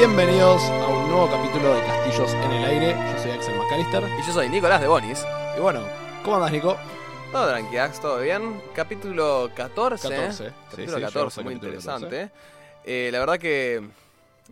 [0.00, 2.96] Bienvenidos a un nuevo capítulo de Castillos en el Aire.
[3.12, 4.02] Yo soy Axel McAllister.
[4.18, 5.26] Y yo soy Nicolás de Bonis.
[5.58, 5.84] Y bueno,
[6.24, 6.78] ¿cómo andas, Nico?
[7.30, 8.62] Todo tranquilax, todo bien.
[8.74, 10.08] Capítulo 14.
[10.08, 10.46] 14.
[10.46, 10.48] ¿eh?
[10.48, 12.32] Sí, Capítulo sí, 14, llegamos al muy capítulo interesante.
[12.86, 13.86] Eh, la verdad que.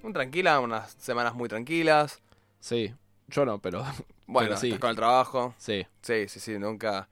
[0.03, 2.21] Muy tranquila, unas semanas muy tranquilas.
[2.61, 2.95] Sí,
[3.29, 3.87] yo no, pero
[4.27, 4.67] Bueno, Pero sí.
[4.67, 5.55] estás con el trabajo.
[5.57, 5.87] sí.
[6.03, 7.09] Sí, sí, sí, nunca.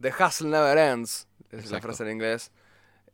[0.00, 1.28] The hustle never ends.
[1.50, 2.50] Es la frase en inglés.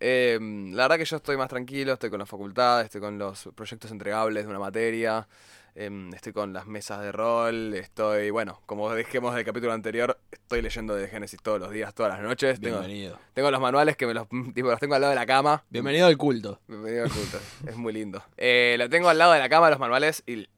[0.05, 0.37] Eh,
[0.73, 3.93] la verdad que yo estoy más tranquilo, estoy con la facultad, estoy con los proyectos
[3.93, 5.29] entregables de una materia,
[5.77, 10.61] em, estoy con las mesas de rol, estoy, bueno, como dijimos del capítulo anterior, estoy
[10.61, 12.59] leyendo de Génesis todos los días, todas las noches.
[12.59, 13.17] Bienvenido.
[13.33, 14.27] tengo los manuales que me los,
[14.57, 15.63] tipo, los tengo al lado de la cama.
[15.71, 16.59] Bienvenido al culto.
[16.67, 18.25] Bienvenido al culto, es muy lindo.
[18.37, 20.49] Eh, lo tengo al lado de la cama, los manuales, y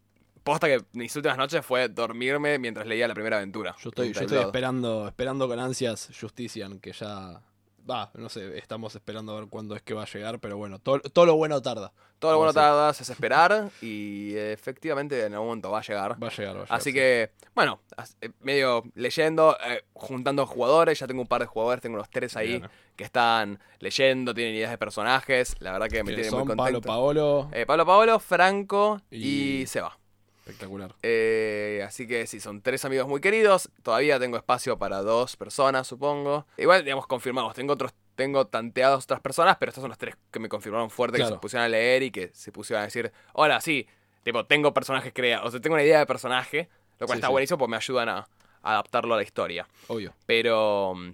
[0.42, 3.76] posta que mis últimas noches fue dormirme mientras leía la primera aventura.
[3.78, 7.42] Yo estoy, yo estoy esperando, esperando con ansias Justician, que ya.
[7.88, 10.78] Va, no sé, estamos esperando a ver cuándo es que va a llegar, pero bueno,
[10.78, 11.92] todo, todo lo bueno tarda.
[12.18, 15.82] Todo lo bueno Vamos a- tardas es esperar y efectivamente en algún momento va a
[15.82, 16.12] llegar.
[16.22, 16.76] Va a llegar, va a llegar.
[16.78, 16.94] Así sí.
[16.94, 17.80] que, bueno,
[18.22, 22.34] eh, medio leyendo, eh, juntando jugadores, ya tengo un par de jugadores, tengo unos tres
[22.38, 22.70] ahí Bien.
[22.96, 26.56] que están leyendo, tienen ideas de personajes, la verdad que me ¿Quiénes tiene muy son?
[26.56, 26.88] Pablo contento.
[26.88, 27.48] Paolo.
[27.52, 29.98] Eh, Pablo Paolo, Franco Y- y, Seba.
[30.47, 30.95] Espectacular.
[31.03, 33.70] Eh, así que sí, son tres amigos muy queridos.
[33.83, 36.47] Todavía tengo espacio para dos personas, supongo.
[36.59, 37.55] Igual, digamos, confirmamos.
[37.55, 41.17] Tengo otros, tengo tanteados otras personas, pero estos son los tres que me confirmaron fuerte
[41.19, 43.87] que se pusieron a leer y que se pusieron a decir, hola, sí,
[44.22, 45.47] tipo, tengo personajes creados.
[45.48, 47.33] O sea, tengo una idea de personaje, lo cual Sí, está sí.
[47.33, 48.19] buenísimo porque me ayudan a,
[48.62, 49.67] a adaptarlo a la historia.
[49.89, 50.12] Obvio.
[50.27, 51.11] Pero, mm,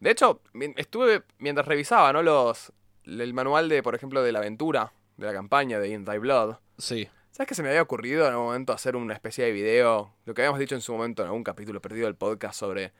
[0.00, 0.42] de hecho,
[0.76, 2.22] estuve, mientras revisaba, ¿no?
[2.22, 2.74] Los,
[3.06, 6.56] el manual de, por ejemplo, de la aventura, de la campaña de In Thy Blood.
[6.76, 7.08] Sí.
[7.36, 10.14] ¿Sabes que se me había ocurrido en algún momento hacer una especie de video?
[10.24, 12.94] Lo que habíamos dicho en su momento en algún capítulo perdido del podcast sobre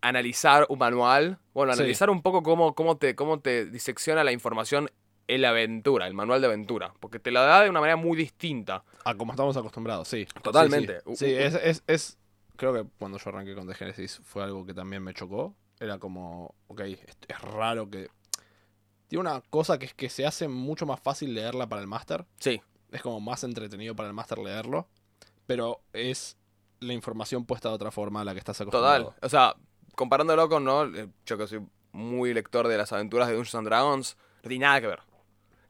[0.00, 1.38] analizar un manual.
[1.52, 1.80] Bueno, Sí.
[1.80, 4.88] analizar un poco cómo, cómo, te, cómo te disecciona la información
[5.28, 6.94] en la aventura, el manual de aventura.
[6.98, 8.84] Porque te la da de una manera muy distinta.
[9.04, 10.26] A como estamos acostumbrados, sí.
[10.42, 11.00] Totalmente.
[11.08, 11.26] Sí, sí.
[11.26, 12.16] Sí, es, es, es-
[12.56, 15.54] Creo que cuando yo arranqué con The Genesis fue algo que también me chocó.
[15.78, 18.08] Era como, ok, es, es raro que.
[19.10, 22.24] Tiene una cosa que es que se hace mucho más fácil leerla para el máster.
[22.38, 22.62] Sí,
[22.92, 24.86] Es como más entretenido para el máster leerlo.
[25.46, 26.36] Pero es
[26.78, 29.06] la información puesta de otra forma a la que estás acostumbrado.
[29.06, 29.18] total.
[29.20, 29.56] O sea,
[29.96, 30.84] comparándolo con, ¿no?
[30.84, 31.60] Eh, Yo que soy
[31.90, 35.00] muy lector de las aventuras de Dungeons and Dragons, no tiene nada que ver.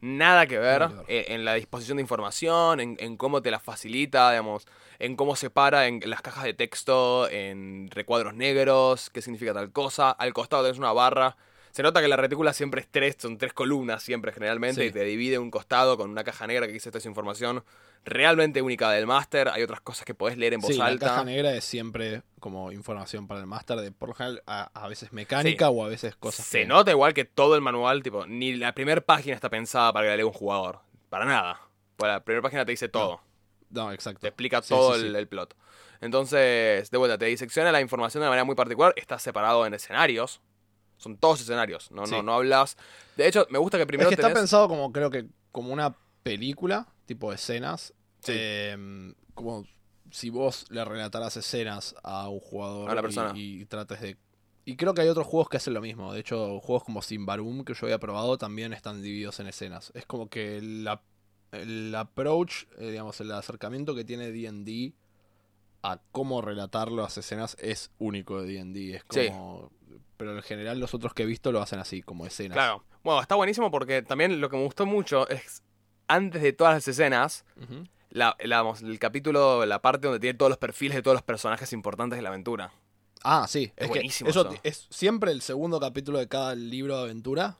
[0.02, 4.30] Nada que ver, eh, en la disposición de información, en, en cómo te la facilita,
[4.30, 4.66] digamos,
[4.98, 10.10] en cómo separa en las cajas de texto, en recuadros negros, qué significa tal cosa.
[10.10, 11.36] Al costado tenés una barra.
[11.72, 14.88] Se nota que la retícula siempre es tres, son tres columnas siempre generalmente, Sí.
[14.88, 17.64] y te divide un costado con una caja negra que dice esta es información
[18.04, 19.48] realmente única del máster.
[19.48, 21.06] Hay otras cosas que podés leer en voz Sí, la alta.
[21.06, 24.88] caja negra es siempre como información para el máster de por lo general a, a
[24.88, 28.26] veces mecánica o a veces cosas Se que- nota igual que todo el manual, tipo,
[28.26, 30.80] ni la primera página está pensada para que la lea un jugador.
[31.08, 31.60] Para nada.
[31.96, 33.20] Pues la primera página te dice todo.
[33.68, 34.20] No, exacto.
[34.22, 35.54] Te explica todo el, plot.
[36.00, 38.92] Entonces, de vuelta, te disecciona la información de una manera muy particular.
[38.96, 40.40] Está separado en escenarios.
[41.00, 41.90] Son todos escenarios.
[41.90, 42.12] No, Sí.
[42.12, 42.76] no, no hablas.
[43.16, 45.96] De hecho, me gusta que Es primero que está pensado como, creo que, como una
[46.22, 47.92] película, tipo escenas.
[48.22, 48.32] Sí.
[48.36, 49.64] eh, como
[50.10, 53.32] si vos le relataras escenas a un jugador A y- persona.
[53.34, 54.16] Y, trates de.
[54.66, 56.12] Y creo que hay otros juegos que hacen lo mismo.
[56.12, 59.90] De hecho, juegos como Simbarum, que yo había probado, también están divididos en escenas.
[59.94, 61.02] Es como que la,
[61.52, 64.92] el approach, eh, digamos, el acercamiento que tiene DD
[65.82, 68.96] a cómo relatar las escenas es único de D&D.
[68.96, 69.28] Es Sí.
[70.20, 72.54] Pero en general los otros que he visto lo hacen así, como escenas.
[72.54, 72.84] Claro.
[73.02, 75.62] Bueno, está buenísimo porque también lo que me gustó mucho es,
[76.06, 77.44] antes de todas las escenas,
[78.10, 81.72] la, la- el capítulo, la parte donde tiene todos los perfiles de todos los personajes
[81.72, 82.72] importantes de la aventura.
[83.22, 83.72] Ah, sí.
[83.76, 84.48] Es buenísimo eso.
[84.50, 84.60] eso.
[84.62, 87.56] Es siempre el segundo capítulo de cada libro de aventura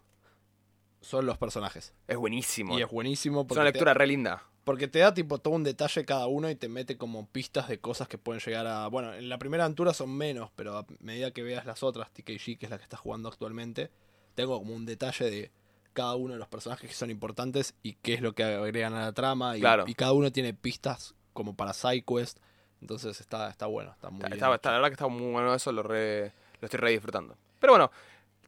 [1.01, 1.95] son los personajes.
[2.09, 2.79] Es buenísimo.
[2.79, 4.43] Y es buenísimo Es porque, una te, lectura re linda.
[4.71, 7.81] Porque te da tipo todo un detalle cada uno y te mete como pistas de
[7.81, 8.87] cosas que pueden llegar a...
[8.87, 12.57] Bueno, en la primera aventura son menos, pero a medida que veas las otras, TKG,
[12.57, 13.91] que es la que estás jugando actualmente,
[14.37, 15.51] tengo como un detalle de
[15.93, 19.01] cada uno de los personajes que son importantes y qué es lo que agregan a
[19.07, 19.57] la trama.
[19.57, 19.87] Y, Claro.
[19.89, 22.39] y cada uno tiene pistas como para SideQuest.
[22.81, 24.55] Entonces está, está bueno, está muy Está, bien.
[24.55, 27.37] está- la verdad que está muy bueno eso, lo, re- lo estoy re disfrutando.
[27.59, 27.91] Pero bueno,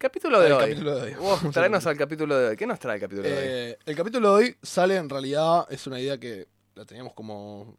[0.02, 0.60] capítulo de El hoy.
[0.60, 1.14] capítulo de hoy.
[1.14, 2.56] Vos, traenos al capítulo de hoy.
[2.56, 3.40] ¿Qué nos trae el capítulo de hoy?
[3.44, 7.76] Eh, el capítulo de hoy sale en realidad, es una idea que la teníamos como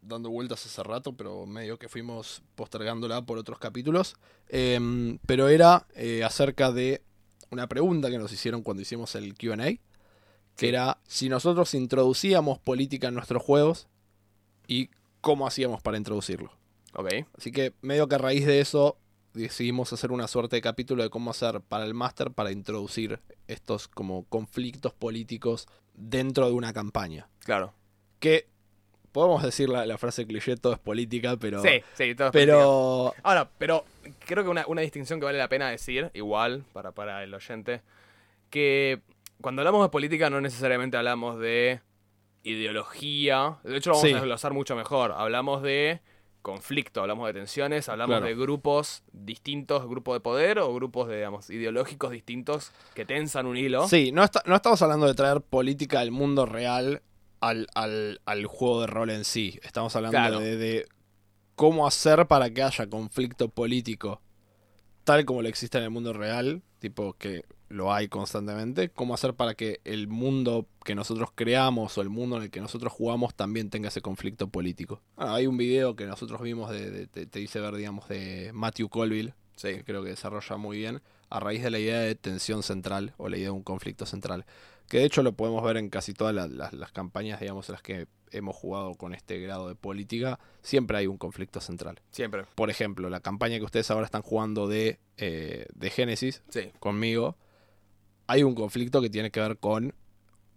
[0.00, 4.16] dando vueltas hace rato, pero medio que fuimos postergándola por otros capítulos.
[4.48, 7.02] Em, pero era eh, acerca de
[7.50, 9.80] una pregunta que nos hicieron cuando hicimos el QA, que
[10.56, 10.66] Sí.
[10.68, 13.86] era si nosotros introducíamos política en nuestros juegos
[14.66, 14.90] y
[15.20, 16.50] cómo hacíamos para introducirlo.
[16.94, 17.08] Ok.
[17.38, 18.96] Así que medio que a raíz de eso
[19.34, 23.88] decidimos hacer una suerte de capítulo de cómo hacer para el máster para introducir estos
[23.88, 27.28] como conflictos políticos dentro de una campaña.
[27.40, 27.72] Claro.
[28.18, 28.46] Que
[29.12, 31.60] podemos decir la, la frase cliché, todo es política, pero...
[31.62, 32.32] Sí, sí, todo es política.
[32.32, 33.14] Pero...
[33.22, 33.84] Ahora, pero
[34.26, 37.82] creo que una, una distinción que vale la pena decir, igual, para, para el oyente,
[38.50, 39.00] que
[39.40, 41.80] cuando hablamos de política no necesariamente hablamos de
[42.44, 43.58] ideología.
[43.64, 44.14] De hecho, lo vamos Sí.
[44.14, 45.12] a desglosar mucho mejor.
[45.12, 46.00] Hablamos de
[46.42, 48.26] conflicto, hablamos de tensiones, hablamos Claro.
[48.26, 53.56] de grupos distintos, grupos de poder o grupos de, digamos, ideológicos distintos que tensan un
[53.56, 53.88] hilo.
[53.88, 57.02] Sí, no, está- no estamos hablando de traer política del mundo real
[57.40, 59.58] al, al- al juego de rol en sí.
[59.62, 60.40] Estamos hablando Claro.
[60.40, 60.86] de, de
[61.54, 64.20] cómo hacer para que haya conflicto político
[65.04, 69.34] tal como lo existe en el mundo real, tipo que lo hay constantemente, cómo hacer
[69.34, 73.34] para que el mundo que nosotros creamos o el mundo en el que nosotros jugamos
[73.34, 75.00] también tenga ese conflicto político.
[75.16, 78.50] Ah, hay un video que nosotros vimos de, de- te, te hice ver, digamos, de
[78.52, 79.68] Matthew Colville, Sí.
[79.74, 83.28] que creo que desarrolla muy bien, a raíz de la idea de tensión central o
[83.28, 84.44] la idea de un conflicto central.
[84.88, 87.72] Que de hecho lo podemos ver en casi todas las, las- las campañas, digamos, en
[87.74, 92.00] las que hemos jugado con este grado de política, siempre hay un conflicto central.
[92.10, 92.44] Siempre.
[92.54, 96.70] Por ejemplo, la campaña que ustedes ahora están jugando de, eh, de Génesis Sí.
[96.80, 97.36] conmigo,
[98.26, 99.94] hay un conflicto que tiene que ver con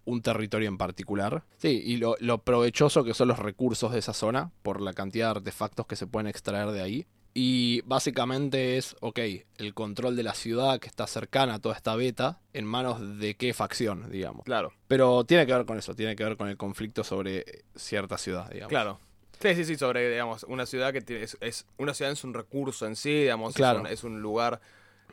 [0.06, 1.44] un territorio en particular.
[1.58, 5.28] Sí, y lo, lo provechoso que son los recursos de esa zona por la cantidad
[5.28, 7.08] de artefactos que se pueden extraer de ahí.
[7.34, 9.20] Y básicamente es, ok,
[9.58, 13.36] el control de la ciudad que está cercana a toda esta beta, en manos de
[13.36, 14.46] qué facción, digamos.
[14.46, 14.72] Claro.
[14.88, 17.44] Pero tiene que ver con eso, tiene que ver con el conflicto sobre
[17.76, 18.70] cierta ciudad, digamos.
[18.70, 19.00] Claro.
[19.42, 22.34] Sí, sí, sí, sobre, digamos, una ciudad que tiene, es, es- una ciudad es un
[22.34, 23.82] recurso en sí, digamos, es Claro.
[23.82, 24.62] un- es, un, lugar,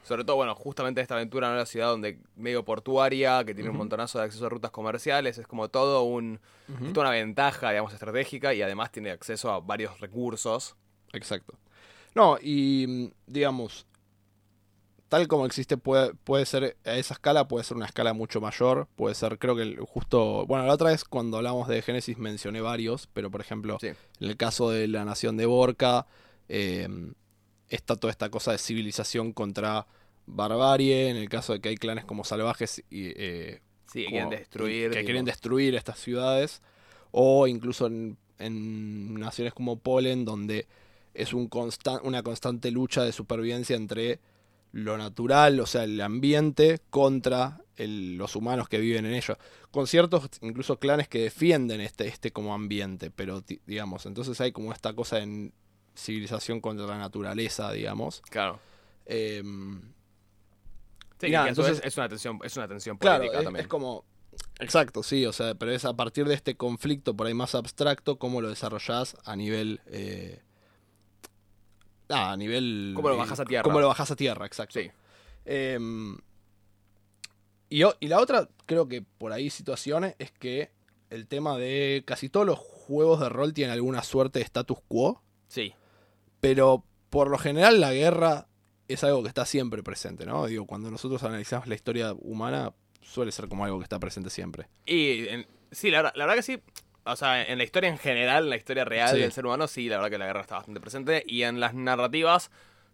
[0.02, 3.76] sobre todo, bueno, justamente esta aventura en una ciudad donde medio portuaria, que tiene un
[3.76, 6.40] montonazo de acceso a rutas comerciales, es como todo un,
[6.84, 10.76] es toda una ventaja, digamos, estratégica y además tiene acceso a varios recursos.
[11.12, 11.54] Exacto.
[12.14, 13.86] No, y mm, digamos,
[15.08, 18.88] tal como existe, puede, puede ser, a esa escala puede ser una escala mucho mayor,
[18.96, 23.06] puede ser, creo que justo, bueno, la otra vez cuando hablamos de Génesis mencioné varios,
[23.12, 23.88] pero por ejemplo, Sí.
[23.88, 23.96] en
[24.30, 26.06] el caso de la nación de Borca,
[26.48, 26.88] eh,
[27.74, 29.86] está toda esta cosa de civilización contra
[30.26, 33.12] barbarie, en el caso de que hay clanes como salvajes y...
[33.16, 34.90] eh, Sí, que como- quieren destruir.
[34.90, 36.62] que quieren destruir estas ciudades
[37.10, 40.66] o incluso en, en naciones como Polen donde
[41.12, 41.50] es un
[42.04, 44.18] una constante lucha de supervivencia entre
[44.72, 49.36] lo natural, o sea, el ambiente contra el- los humanos que viven en ello.
[49.70, 54.72] Con ciertos incluso clanes que defienden este, este como ambiente, pero digamos, entonces hay como
[54.72, 55.52] esta cosa en
[55.94, 58.22] civilización contra la naturaleza, digamos.
[58.30, 58.58] Claro.
[59.06, 59.80] Em,
[61.20, 63.62] Sí, nada, entonces- es una tensión, es una tensión Claro, política es, también.
[63.64, 64.04] es como.
[64.58, 68.18] Exacto, sí, o sea, pero es a partir de este conflicto por ahí más abstracto,
[68.18, 69.80] cómo lo desarrollás a nivel.
[69.86, 70.40] eh,
[72.08, 72.92] ah, a nivel.
[72.96, 73.62] Cómo lo bajás a tierra.
[73.62, 74.80] Cómo lo bajás a tierra, exacto.
[74.80, 74.90] Sí.
[75.44, 76.18] Em,
[77.70, 80.70] y la otra, creo que por ahí situaciones, es que
[81.10, 85.22] el tema de casi todos los juegos de rol tienen alguna suerte de status quo,
[85.48, 85.74] Sí.
[86.42, 88.48] Pero por lo general la guerra
[88.88, 90.44] es algo que está siempre presente, ¿no?
[90.46, 94.66] Digo, cuando nosotros analizamos la historia humana, suele ser como algo que está presente siempre.
[94.84, 96.60] Y en- sí, la, verdad- la verdad que sí.
[97.04, 99.18] O sea, en la historia en general, en la historia real Sí.
[99.20, 101.22] del ser humano, sí, la verdad que la guerra está bastante presente.
[101.26, 102.50] Y en las narrativas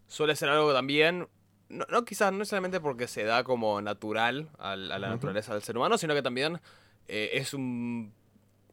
[0.07, 1.27] suele ser algo también,
[1.71, 5.63] no, no quizás no necesariamente porque se da como natural al- a, la naturaleza del
[5.63, 6.61] ser humano, sino que también
[7.09, 8.13] eh, es un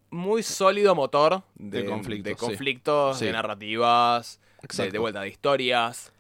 [0.10, 2.46] muy sólido motor de, De conflictos, de, sí.
[2.46, 3.26] conflictos, Sí.
[3.26, 6.12] de narrativas, de, vuelta de historias.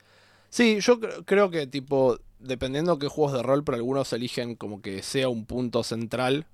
[0.49, 4.81] Sí, yo cre- creo que tipo, dependiendo qué juegos de rol, pero algunos eligen como
[4.81, 6.45] que sea un punto central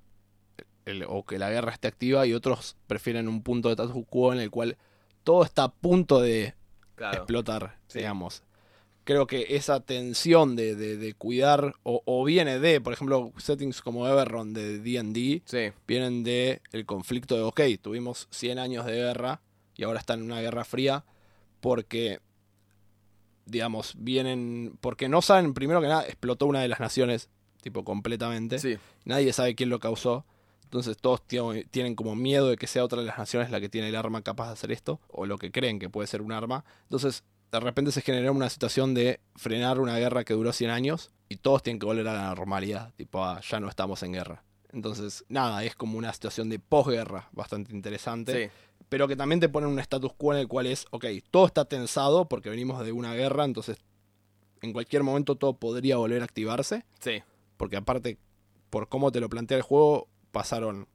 [0.84, 4.32] el- o que la guerra esté activa y otros prefieren un punto de status quo
[4.32, 4.76] en el cual
[5.22, 6.54] todo está a punto de
[6.96, 7.18] Claro.
[7.18, 7.98] explotar, Sí.
[7.98, 8.42] digamos.
[9.04, 13.82] Creo que esa tensión de, de- de cuidar, o, o viene de, por ejemplo, settings
[13.82, 18.92] como Everron de D&D, Sí, vienen de el conflicto de, ok, tuvimos 100 años de
[18.94, 19.40] guerra
[19.76, 21.04] y ahora están en una guerra fría
[21.62, 22.18] porque,
[23.46, 27.30] digamos, vienen, porque no saben, primero que nada, explotó una de las naciones,
[27.62, 28.58] tipo, completamente.
[28.58, 28.76] sí.
[29.04, 30.26] Nadie sabe quién lo causó.
[30.64, 33.90] Entonces todos tienen como miedo de que sea otra de las naciones la que tiene
[33.90, 36.64] el arma capaz de hacer esto, o lo que creen que puede ser un arma.
[36.84, 41.10] Entonces, de repente se genera una situación de frenar una guerra que duró 100 años
[41.28, 44.42] y todos tienen que volver a la normalidad, tipo, ah, ya no estamos en guerra.
[44.72, 48.52] Entonces, nada, es como una situación de posguerra bastante interesante, Sí,
[48.92, 51.64] pero que también te pone un status quo en el cual es, ok, todo está
[51.64, 53.78] tensado porque venimos de una guerra, entonces
[54.60, 57.22] en cualquier momento todo podría volver a activarse sí.
[57.56, 58.18] porque aparte,
[58.68, 60.86] por cómo te lo plantea el juego, pasaron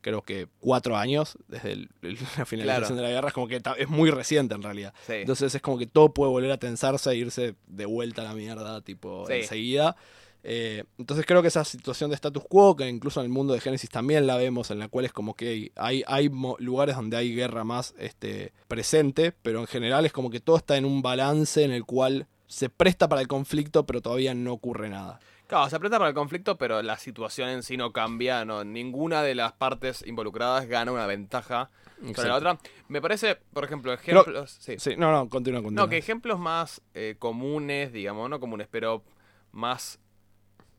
[0.00, 2.94] creo que cuatro años desde el- el- la finalización Claro.
[2.94, 4.94] de la guerra, es como que es muy reciente en realidad.
[5.06, 5.14] Sí.
[5.14, 8.34] Entonces es como que todo puede volver a tensarse e irse de vuelta a la
[8.34, 9.32] mierda, tipo, Sí.
[9.34, 9.96] enseguida.
[10.42, 13.60] Eh, entonces creo que esa situación de status quo, que incluso en el mundo de
[13.60, 17.34] Génesis también la vemos, en la cual es como que hay, hay lugares donde hay
[17.34, 21.62] guerra más este, presente, pero en general es como que todo está en un balance
[21.62, 25.20] en el cual se presta para el conflicto, pero todavía no ocurre nada.
[25.46, 28.44] Claro, se aprieta para el conflicto, pero la situación en sí no cambia.
[28.44, 32.28] No, ninguna de las partes involucradas gana una ventaja sobre Exacto.
[32.28, 32.58] la otra.
[32.86, 34.56] Me parece, por ejemplo, ejemplos.
[34.60, 34.76] sí.
[34.78, 35.84] Sí, no, no, continúa, continúa.
[35.84, 39.02] No, que ejemplos más eh, comunes, digamos, no comunes, pero
[39.50, 39.98] más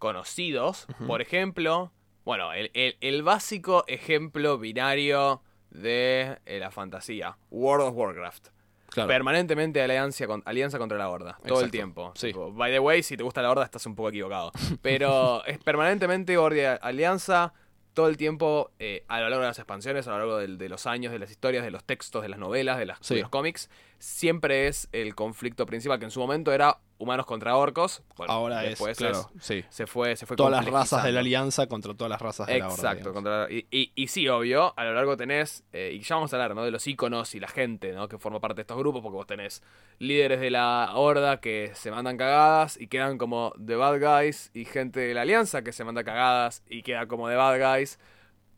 [0.02, 0.88] conocidos.
[1.08, 1.92] Por ejemplo,
[2.26, 8.48] bueno, el, el- el básico ejemplo binario de eh, la fantasía, World of Warcraft.
[8.90, 9.08] Claro.
[9.08, 12.12] Permanentemente alianza, con- alianza contra la horda, todo el tiempo.
[12.16, 12.28] sí.
[12.28, 14.52] Tipo, by the way, si te gusta la horda estás un poco equivocado.
[14.82, 17.54] Pero es permanentemente horda alianza
[17.94, 20.88] todo el tiempo eh, a lo largo de las expansiones, a lo largo de, los
[20.88, 23.16] años, de las historias, de los textos, de las novelas, de, las, Sí.
[23.16, 23.70] de los cómics.
[24.04, 28.02] Siempre es el conflicto principal, que en su momento era humanos contra orcos.
[28.16, 29.64] Bueno, Ahora es, después claro, sí.
[29.70, 32.58] se fue, se fue Todas las razas de la alianza contra todas las razas de
[32.60, 32.66] la.
[32.68, 36.34] Exacto, contra- y, y- y sí, obvio, a lo largo tenés, eh, y ya vamos
[36.34, 36.64] a hablar, ¿no?
[36.64, 38.08] De los iconos y la gente, ¿no?
[38.08, 39.62] Que forma parte de estos grupos, porque vos tenés
[40.00, 44.66] líderes de la horda que se mandan cagadas y quedan como The Bad Guys, y
[44.66, 48.00] gente de la alianza que se manda cagadas y queda como The Bad Guys,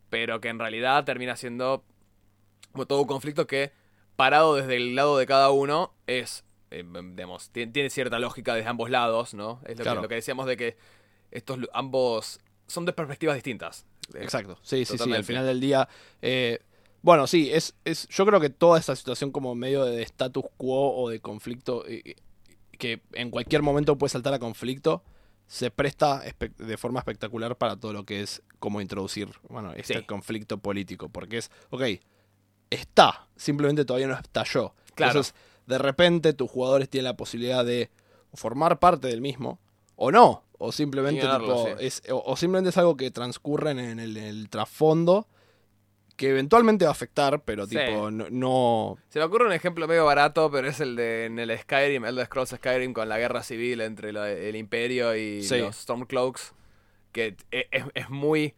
[0.10, 1.84] pero que en realidad termina siendo
[2.72, 3.72] como todo un conflicto que,
[4.16, 8.90] parado desde el lado de cada uno, es, eh, digamos, tiene cierta lógica desde ambos
[8.90, 9.60] lados, ¿no?
[9.66, 10.00] Es lo, Claro.
[10.00, 10.78] que, lo que decíamos de que
[11.32, 13.86] estos ambos son de perspectivas distintas.
[14.14, 15.12] Eh, Exacto, sí, sí, sí.
[15.14, 15.88] Al final del día.
[16.22, 16.60] eh,
[17.02, 18.08] bueno, sí, es, es.
[18.08, 21.84] Yo creo que toda esta situación como medio de status quo o de conflicto.
[21.88, 22.16] eh,
[22.78, 25.04] que en cualquier momento puede saltar a conflicto.
[25.48, 26.22] Se presta
[26.58, 30.04] de forma espectacular para todo lo que es cómo introducir, bueno, este Sí.
[30.06, 31.10] conflicto político.
[31.10, 31.82] Porque es, ok,
[32.74, 34.74] está, simplemente todavía no estalló.
[34.96, 35.12] Claro.
[35.12, 35.34] Entonces,
[35.66, 37.90] de repente tus jugadores tienen la posibilidad de
[38.34, 39.60] formar parte del mismo,
[39.96, 41.86] o no, o simplemente, Ignorarlo, tipo, sí.
[41.86, 45.28] es, o, o simplemente es algo que transcurre en el, en el trasfondo
[46.16, 47.76] que eventualmente va a afectar, pero Sí.
[47.76, 51.40] tipo, no, no- Se me ocurre un ejemplo medio barato, pero es el de en
[51.40, 55.58] el Skyrim, Elder Scrolls Skyrim, con la guerra civil entre la- el Imperio y Sí.
[55.60, 56.54] los Stormcloaks.
[57.12, 58.54] Que e- es, es muy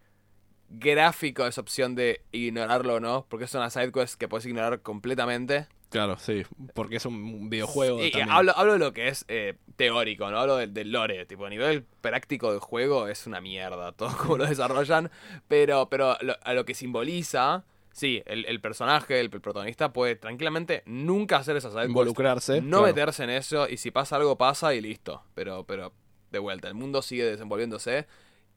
[0.70, 5.68] gráfico esa opción de ignorarlo o no, porque es una sidequest que puedes ignorar completamente.
[5.90, 6.44] Claro, sí,
[6.74, 8.04] porque es un videojuego.
[8.04, 8.32] Y también.
[8.32, 10.40] hablo, hablo de lo que es eh, teórico, ¿no?
[10.40, 11.26] Hablo del, del lore.
[11.26, 15.10] Tipo, a nivel práctico del juego es una mierda todo como lo desarrollan.
[15.48, 20.84] Pero, pero lo- a lo que simboliza, sí, el, el personaje, el, protagonista puede tranquilamente
[20.86, 21.90] nunca hacer esa sidequest.
[21.92, 22.86] Involucrarse, No claro.
[22.88, 23.70] meterse en eso.
[23.70, 25.24] Y si pasa algo, pasa y listo.
[25.34, 25.94] Pero, pero,
[26.32, 28.06] de vuelta, el mundo sigue desenvolviéndose.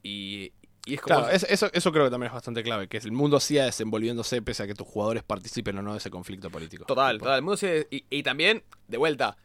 [0.03, 0.53] Y,
[0.89, 1.17] y es como.
[1.21, 4.43] Claro, es- eso, eso creo que también es bastante clave, que el mundo siga desenvolviéndose
[4.43, 6.85] pese a que tus jugadores participen o no de ese conflicto político.
[6.87, 7.37] Total, total.
[7.37, 7.87] El mundo sigue.
[7.91, 9.37] Y, y también, de vuelta.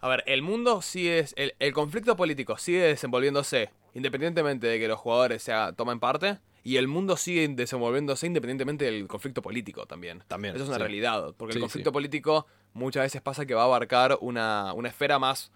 [0.00, 1.26] A ver, el mundo sigue.
[1.36, 6.38] El, el conflicto político sigue desenvolviéndose independientemente de que los jugadores se haga- tomen parte.
[6.62, 10.24] Y el mundo sigue desenvolviéndose independientemente del conflicto político también.
[10.26, 10.82] También, Eso es una sí.
[10.82, 11.32] realidad.
[11.36, 11.92] Porque Sí, el conflicto sí.
[11.92, 15.52] político muchas veces pasa que va a abarcar una, una esfera más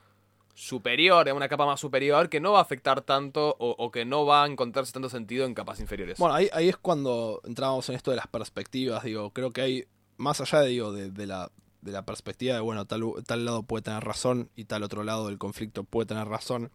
[0.55, 4.45] superior, una capa más superior, que no va a afectar tanto o, que no va
[4.45, 6.19] a encontrarse tanto sentido en capas inferiores.
[6.19, 9.85] Bueno, ahí, ahí es cuando entramos en esto de las perspectivas, digo, creo que hay,
[10.17, 13.63] más allá de, digo, de, de la, de la perspectiva de, bueno, tal, tal lado
[13.63, 16.71] puede tener razón y tal otro lado del conflicto puede tener razón,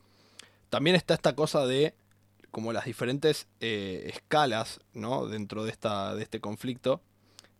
[0.70, 1.94] también está esta cosa de
[2.52, 5.28] como las diferentes eh, escalas, ¿no?
[5.28, 7.02] Dentro de, esta, de este conflicto.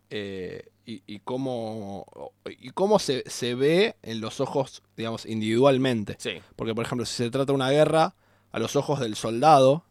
[0.10, 2.06] eh, y, y cómo,
[2.46, 6.16] y cómo se, se ve en los ojos, digamos, individualmente.
[6.20, 8.16] sí, Porque, por ejemplo, si se trata de una guerra,
[8.52, 9.84] a los ojos del soldado,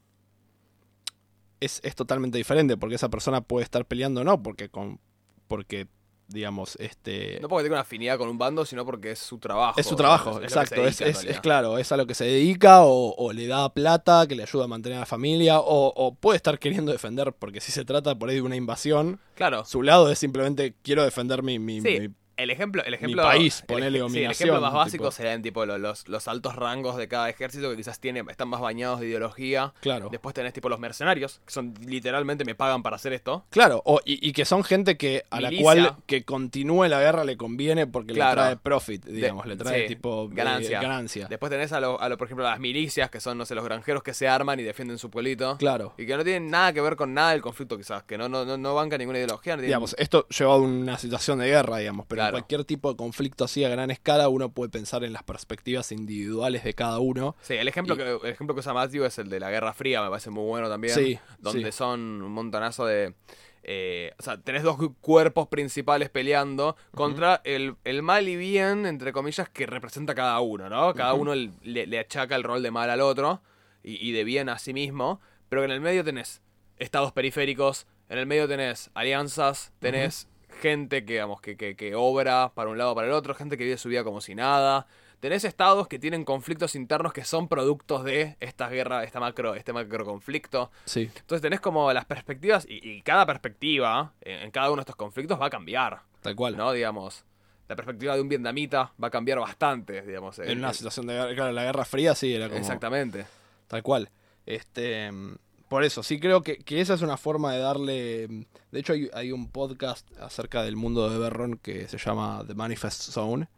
[1.61, 5.01] es, es totalmente diferente, porque esa persona puede estar peleando no porque con
[5.49, 5.87] porque
[6.29, 9.79] digamos este no porque tenga una afinidad con un bando, sino porque es su trabajo.
[9.79, 13.33] es su trabajo, exacto, es, es- claro, es a lo que se dedica o, o
[13.33, 16.59] le da plata que le ayuda a mantener a la familia o, o puede estar
[16.59, 20.19] queriendo defender, porque si se trata por ahí de una invasión, Claro, su lado es
[20.19, 24.11] simplemente quiero defender mi, mi- Sí, mi- el ejemplo, el ejemplo, país, el ponele, ej-
[24.11, 25.11] sí, el ejemplo más básico tipo.
[25.13, 28.61] serían tipo lo- los, los altos rangos de cada ejército que quizás tiene, están más
[28.61, 29.73] bañados de ideología.
[29.81, 30.09] claro.
[30.11, 33.45] Después tenés tipo los mercenarios, que son literalmente me pagan para hacer esto.
[33.51, 35.63] Claro, o- y, y que son gente que a la Milicia.
[35.65, 38.41] cual que continúe la guerra le conviene porque Claro.
[38.41, 40.81] le trae profit, digamos, le trae sí, tipo eh, ganancia.
[40.81, 41.27] ganancia.
[41.29, 43.65] Después tenés a, lo, a lo, por ejemplo, las milicias, que son, no sé, los
[43.65, 45.57] granjeros que se arman y defienden su pueblito.
[45.59, 45.95] Claro.
[45.99, 48.03] Y que no tienen nada que ver con nada del conflicto, quizás.
[48.03, 49.55] Que no, no, no, no banca ninguna ideología.
[49.55, 52.24] No tienen- Digamos, esto llevado a una situación de guerra, digamos, pero Claro.
[52.33, 56.65] Cualquier tipo de conflicto así a gran escala, uno puede pensar en las perspectivas individuales
[56.65, 57.37] de cada uno.
[57.43, 59.73] Sí, el ejemplo, Y- que, el ejemplo que usa Matthew es el de la Guerra
[59.73, 60.95] Fría, me parece muy bueno también.
[60.95, 61.79] Sí, donde sí.
[61.79, 63.15] son un montonazo de...
[63.63, 68.85] eh, o sea, tenés dos cu- cuerpos principales peleando contra el, el mal y bien,
[68.87, 70.93] entre comillas, que representa cada uno, ¿no?
[70.95, 73.41] Cada uno le, le achaca el rol de mal al otro
[73.83, 76.43] y, y de bien a sí mismo, pero que en el medio tenés
[76.79, 82.53] estados periféricos, en el medio tenés alianzas, tenés gente que, digamos, que, que, que obra
[82.55, 84.87] para un lado o para el otro, gente que vive su vida como si nada.
[85.21, 89.73] Tenés estados que tienen conflictos internos que son productos de esta guerra, esta macro, este
[89.73, 90.71] macro conflicto.
[90.85, 94.81] Sí, Entonces tenés como las perspectivas y, y cada perspectiva en, en cada uno de
[94.83, 96.57] estos conflictos va a cambiar, tal cual.
[96.59, 96.73] ¿no?
[96.73, 97.25] Digamos,
[97.69, 100.39] la perspectiva de un vietnamita va a cambiar bastante, digamos.
[100.41, 102.59] En el- una situación de guerra, claro, la Guerra Fría sí era como...
[102.59, 103.25] Exactamente.
[103.69, 104.11] Tal cual.
[104.45, 105.37] Este, mm,
[105.75, 108.29] por eso, sí creo que, que esa es una forma de darle...
[108.71, 112.55] De hecho, hay, hay un podcast acerca del mundo de Berron que se llama The
[112.55, 113.49] Manifest Zone,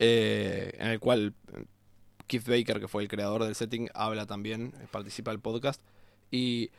[0.00, 1.64] eh, en el cual eh,
[2.26, 5.80] Keith Baker, que fue el creador del setting, habla también, eh, participa del podcast.
[6.32, 6.72] Y,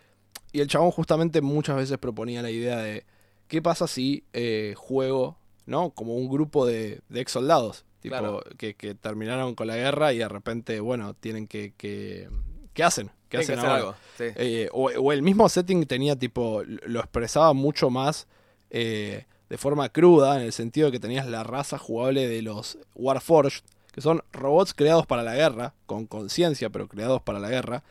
[0.51, 3.05] y el chabón justamente muchas veces proponía la idea de,
[3.48, 5.91] ¿qué pasa si eh, juego, ¿no?
[5.91, 8.44] Como un grupo de, de ex soldados, tipo, Claro.
[8.58, 11.74] que, que terminaron con la guerra y de repente, bueno, tienen que...
[11.77, 12.27] que
[12.75, 13.08] ¿Qué hacen?
[13.29, 13.75] ¿Qué que hacen ahora?
[13.75, 13.96] algo.
[14.17, 14.25] Sí.
[14.36, 18.27] Eh, o, o el mismo setting tenía tipo, lo expresaba mucho más
[18.70, 22.77] eh, de forma cruda, en el sentido de que tenías la raza jugable de los
[22.94, 27.84] Warforged, que son robots creados para la guerra, con conciencia, pero creados para la guerra,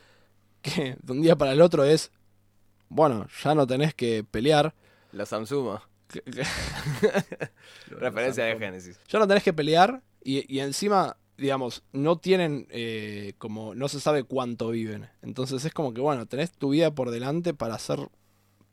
[0.62, 2.10] que de un día para el otro es,
[2.88, 4.74] bueno, ya no tenés que pelear.
[5.12, 5.82] La Samsuma.
[6.08, 6.44] que- que-
[7.90, 8.98] Referencia de Génesis.
[9.08, 14.00] ya no tenés que pelear y, y encima, digamos, no tienen eh, como, no se
[14.00, 15.08] sabe cuánto viven.
[15.22, 18.08] Entonces es como que, bueno, tenés tu vida por delante para hacer,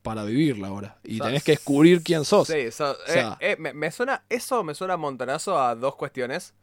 [0.02, 0.98] para vivirla ahora.
[1.04, 2.48] Y O sea, tenés que descubrir quién sos.
[2.48, 6.54] Sí, eso, sea- eh, eh, me, me suena, eso me suena montonazo a dos cuestiones.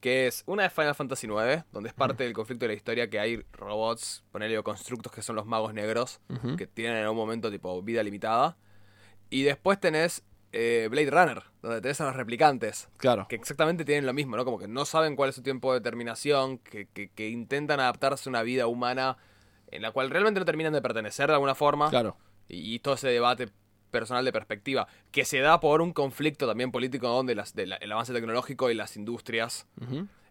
[0.00, 3.10] Que es una de Final Fantasy IX, donde es parte del conflicto de la historia
[3.10, 6.20] que hay robots, ponele o constructos que son los magos negros,
[6.56, 8.56] que tienen en algún momento tipo vida limitada.
[9.28, 13.26] Y después tenés eh, Blade Runner, donde tenés a los replicantes, Claro.
[13.28, 14.44] que exactamente tienen lo mismo, ¿no?
[14.44, 18.28] Como que no saben cuál es su tiempo de terminación, que, que- que intentan adaptarse
[18.28, 19.16] a una vida humana
[19.70, 21.90] en la cual realmente no terminan de pertenecer de alguna forma.
[21.90, 22.16] Claro.
[22.48, 23.48] Y, y todo ese debate
[23.90, 27.76] personal de perspectiva, que se da por un conflicto también político donde las, de la-
[27.76, 29.66] el avance tecnológico y las industrias.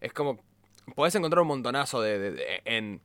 [0.02, 0.40] Es como,
[0.96, 3.02] podés encontrar un montonazo de, de- de- en,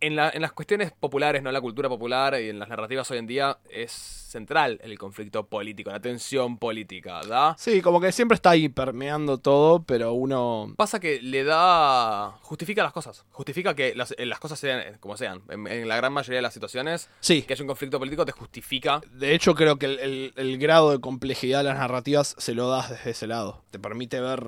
[0.00, 3.18] en, la- en las cuestiones populares, no la cultura popular y en las narrativas hoy
[3.18, 7.54] en día, es central el conflicto político, la tensión política, ¿da?
[7.58, 10.74] Sí, como que siempre está ahí permeando todo, pero uno...
[10.76, 12.38] Pasa que le da.
[12.42, 13.24] justifica las cosas.
[13.30, 15.42] Justifica que las, eh, las cosas sean eh, como sean.
[15.48, 18.32] En, en la gran mayoría de las situaciones, Sí, que haya un conflicto político te
[18.32, 19.00] justifica.
[19.12, 22.68] de hecho creo que el, el- el grado de complejidad de las narrativas se lo
[22.68, 23.62] das desde ese lado.
[23.70, 24.42] Te permite ver,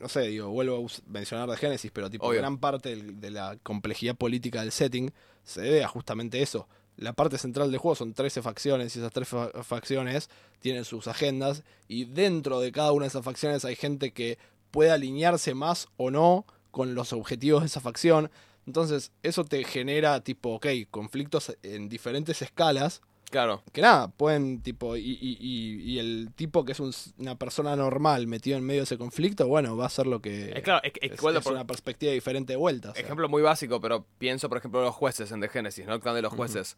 [0.00, 2.40] no sé, digo, vuelvo a mencionar de Génesis, pero tipo Obvio.
[2.40, 5.12] gran parte de la complejidad política del setting
[5.44, 6.68] se debe a justamente eso.
[6.96, 11.06] La parte central del juego son 13 facciones y esas 13 fa- facciones tienen sus
[11.06, 14.38] agendas y dentro de cada una de esas facciones hay gente que
[14.70, 18.30] puede alinearse más o no con los objetivos de esa facción.
[18.66, 23.62] Entonces eso te genera tipo, ok, conflictos en diferentes escalas Claro.
[23.72, 27.76] que nada, pueden, tipo, y, y- y- y el tipo que es un- una persona
[27.76, 30.50] normal metido en medio de ese conflicto, bueno, va a ser lo que...
[30.50, 32.90] Es claro, es, es es- por- una perspectiva diferente de vuelta.
[32.90, 33.02] o sea.
[33.04, 35.94] Ejemplo muy básico, pero pienso, por ejemplo, en los jueces en The Genesis, ¿no?
[35.94, 36.76] El clan de los jueces.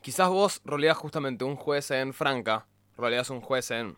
[0.00, 3.96] Quizás vos roleás justamente un juez en Franca, roleás un juez en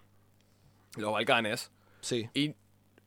[0.96, 2.54] los Balcanes, Sí, y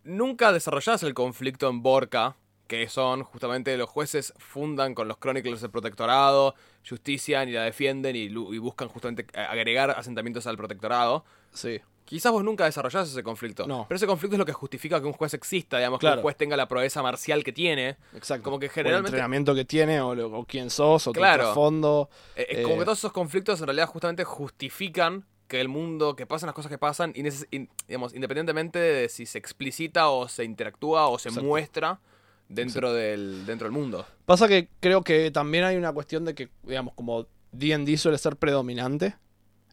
[0.03, 2.36] nunca desarrollás el conflicto en Borca,
[2.67, 6.56] que son justamente los jueces fundan con los Chronicles del Protectorado,
[6.88, 11.25] justician y la defienden y, buscan justamente eh, agregar asentamientos al Protectorado.
[11.51, 11.80] sí.
[12.08, 13.67] Quizás vos nunca desarrollás ese conflicto.
[13.67, 13.86] No.
[13.89, 16.38] Pero ese conflicto es lo que justifica que un juez exista, digamos, que un juez
[16.38, 17.97] tenga la proeza marcial que tiene.
[18.15, 18.45] Exacto.
[18.45, 21.49] Como que O el generalmente- entrenamiento que tiene, o, lo- o quién sos, o Claro.
[21.49, 22.10] tu fondo.
[22.38, 26.15] Eh, eh, Eh, como que todos esos conflictos en realidad justamente justifican que el mundo,
[26.15, 27.23] que pasan las cosas que pasan, y
[27.89, 31.45] digamos, independientemente de si se explicita o se interactúa o se Exacto.
[31.45, 31.99] muestra
[32.49, 34.05] dentro del, dentro del mundo.
[34.25, 38.36] Pasa que creo que también hay una cuestión de que, digamos, como D&D suele ser
[38.38, 39.15] predominante,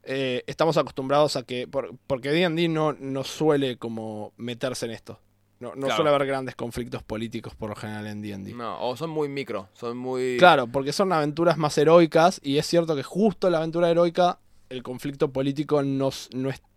[0.05, 5.21] eh, estamos acostumbrados a que, por- porque D&D no, no suele como meterse en esto.
[5.61, 5.95] No, no Claro.
[5.97, 8.53] suele haber grandes conflictos políticos por lo general en D&D.
[8.55, 10.37] No, o son muy micro, son muy...
[10.39, 14.83] Claro, porque son aventuras más heroicas y es cierto que justo la aventura heroica el
[14.83, 16.29] conflicto político no, es-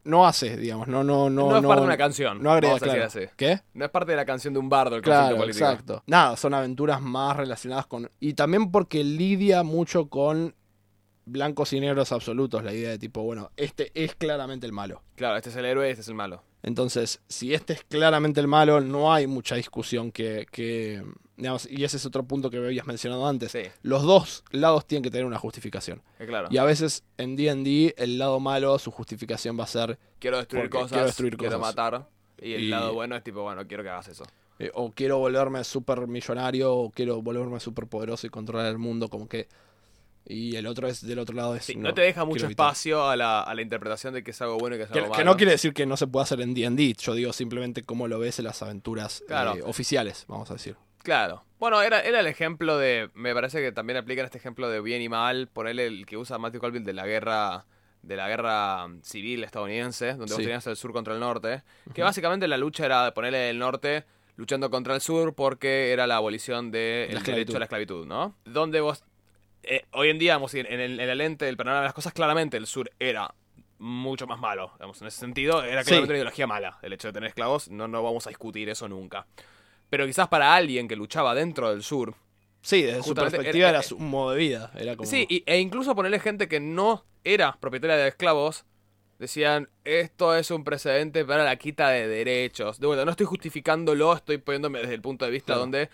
[0.04, 2.42] no hace, digamos, no no no No, es parte de una canción.
[2.44, 3.06] No agrega, claro.
[3.06, 3.22] así.
[3.36, 3.62] ¿Qué?
[3.74, 5.66] No es parte de la canción de un bardo el conflicto Claro, político.
[5.66, 6.04] exacto.
[6.08, 10.54] Nada, son aventuras más relacionadas con y también porque lidia mucho con
[11.26, 15.02] blancos y negros absolutos, la idea de tipo, bueno, este es claramente el malo.
[15.16, 16.42] Claro, este es el héroe, este es el malo.
[16.64, 21.04] Entonces, si este es claramente el malo, no hay mucha discusión que, que
[21.38, 23.52] digamos, y ese es otro punto que me habías mencionado antes.
[23.52, 26.02] Sí, Los dos lados tienen que tener una justificación.
[26.20, 26.48] eh, claro.
[26.52, 30.70] Y a veces en D&D el lado malo, su justificación va a ser Quiero destruir
[30.70, 31.76] cosas, quiero destruir quiero cosas.
[31.76, 32.10] matar.
[32.42, 34.24] Y el Y- lado bueno es tipo, bueno, quiero que hagas eso.
[34.60, 39.08] eh, o quiero volverme súper millonario o quiero volverme súper poderoso y controlar el mundo,
[39.08, 39.48] como que...
[40.30, 41.64] Y el otro es del otro lado es...
[41.64, 44.58] Sí, no, te deja mucho espacio a la, a la interpretación de que es algo
[44.58, 45.32] bueno y que es Que, algo que malo.
[45.32, 48.20] no quiere decir que no se pueda hacer en D&D, yo digo simplemente cómo lo
[48.20, 49.56] ves en las aventuras Claro.
[49.56, 50.76] eh, oficiales, vamos a decir.
[51.08, 51.46] Claro.
[51.58, 53.10] Bueno, era, era el ejemplo de.
[53.14, 55.48] Me parece que también aplican este ejemplo de bien y mal.
[55.48, 57.66] Ponerle el que usa Matthew Colville de la guerra.
[58.02, 60.42] De la guerra civil estadounidense, donde vos Sí.
[60.44, 61.64] tenías el sur contra el norte.
[61.94, 64.04] Que básicamente la lucha era de ponerle el norte
[64.36, 68.36] luchando contra el sur porque era la abolición del La derecho a la esclavitud, ¿no?
[68.44, 69.04] Donde vos.
[69.64, 72.12] eh, hoy en día, vamos, en, el, en el lente del panorama de las cosas,
[72.14, 73.34] claramente el sur era
[73.80, 74.72] mucho más malo.
[74.76, 75.88] Digamos, en ese sentido, era Sí.
[75.88, 76.78] claramente una ideología mala.
[76.82, 79.26] El hecho de tener esclavos, no, no vamos a discutir eso nunca.
[79.90, 82.16] Pero quizás para alguien que luchaba dentro del sur.
[82.62, 84.72] Sí, desde su perspectiva era- era, su modo de vida.
[84.78, 85.10] Era como...
[85.10, 88.66] Sí, y- e incluso ponerle gente que no era propietaria de esclavos.
[89.20, 92.80] Decían, esto es un precedente para la quita de derechos.
[92.80, 95.90] De vuelta, no estoy justificándolo, estoy poniéndome desde el punto de vista donde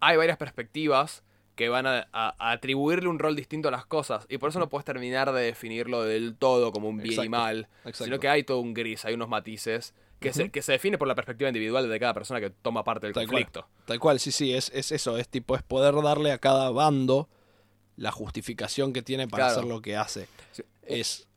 [0.00, 1.22] hay varias perspectivas
[1.54, 4.24] que van a, a- a atribuirle un rol distinto a las cosas.
[4.30, 7.68] Y por eso no puedes terminar de definirlo del todo como un bien y mal.
[7.84, 8.04] exacto.
[8.04, 11.06] Sino que hay todo un gris, hay unos matices que, se, que se define por
[11.08, 13.44] la perspectiva individual de cada persona que toma parte del Tal cual.
[13.44, 13.66] conflicto.
[13.84, 17.28] Tal cual, sí, sí, es, es eso, es tipo, es poder darle a cada bando
[17.96, 19.58] la justificación que tiene para Claro.
[19.60, 20.28] hacer lo que hace.
[20.52, 20.62] Sí.
[20.86, 21.28] Es...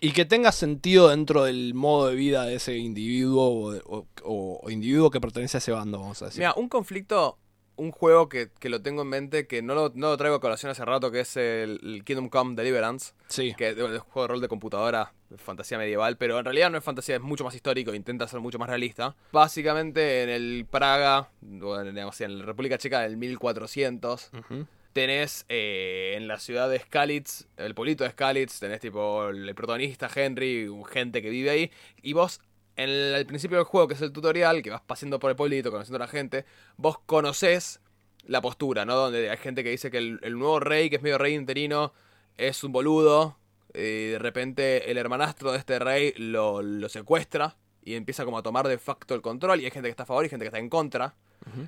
[0.00, 3.80] Y que tenga sentido dentro del modo de vida de ese individuo
[4.22, 6.40] o, individuo que pertenece a ese bando, vamos a decir.
[6.40, 7.38] Mira, un conflicto,
[7.76, 10.40] un juego que, que lo tengo en mente, que no lo, no lo traigo a
[10.40, 14.22] colación hace rato, que es el, el Kingdom Come Deliverance, sí, que es un juego
[14.22, 17.54] de rol de computadora, fantasía medieval, pero en realidad no es fantasía, es mucho más
[17.54, 19.14] histórico, intenta ser mucho más realista.
[19.32, 21.28] Básicamente en el Praga,
[21.62, 24.66] o en, digamos, en la República Checa del 1400, Ujú.
[24.92, 30.08] tenés eh, en la ciudad de Skalitz, el pueblito de Skalitz, tenés tipo el protagonista
[30.14, 31.70] Henry, gente que vive ahí,
[32.02, 32.40] y vos,
[32.76, 35.36] en el, al principio del juego, que es el tutorial, que vas paseando por el
[35.36, 36.44] pueblito, conociendo a la gente,
[36.76, 37.80] vos conocés
[38.24, 38.94] la postura, ¿no?
[38.94, 41.92] Donde hay gente que dice que el, el nuevo rey, que es medio rey interino,
[42.36, 43.37] es un boludo,
[43.74, 48.42] y de repente el hermanastro de este rey lo, lo secuestra y empieza como a
[48.42, 50.48] tomar de facto el control, y hay gente que está a favor y gente que
[50.48, 51.14] está en contra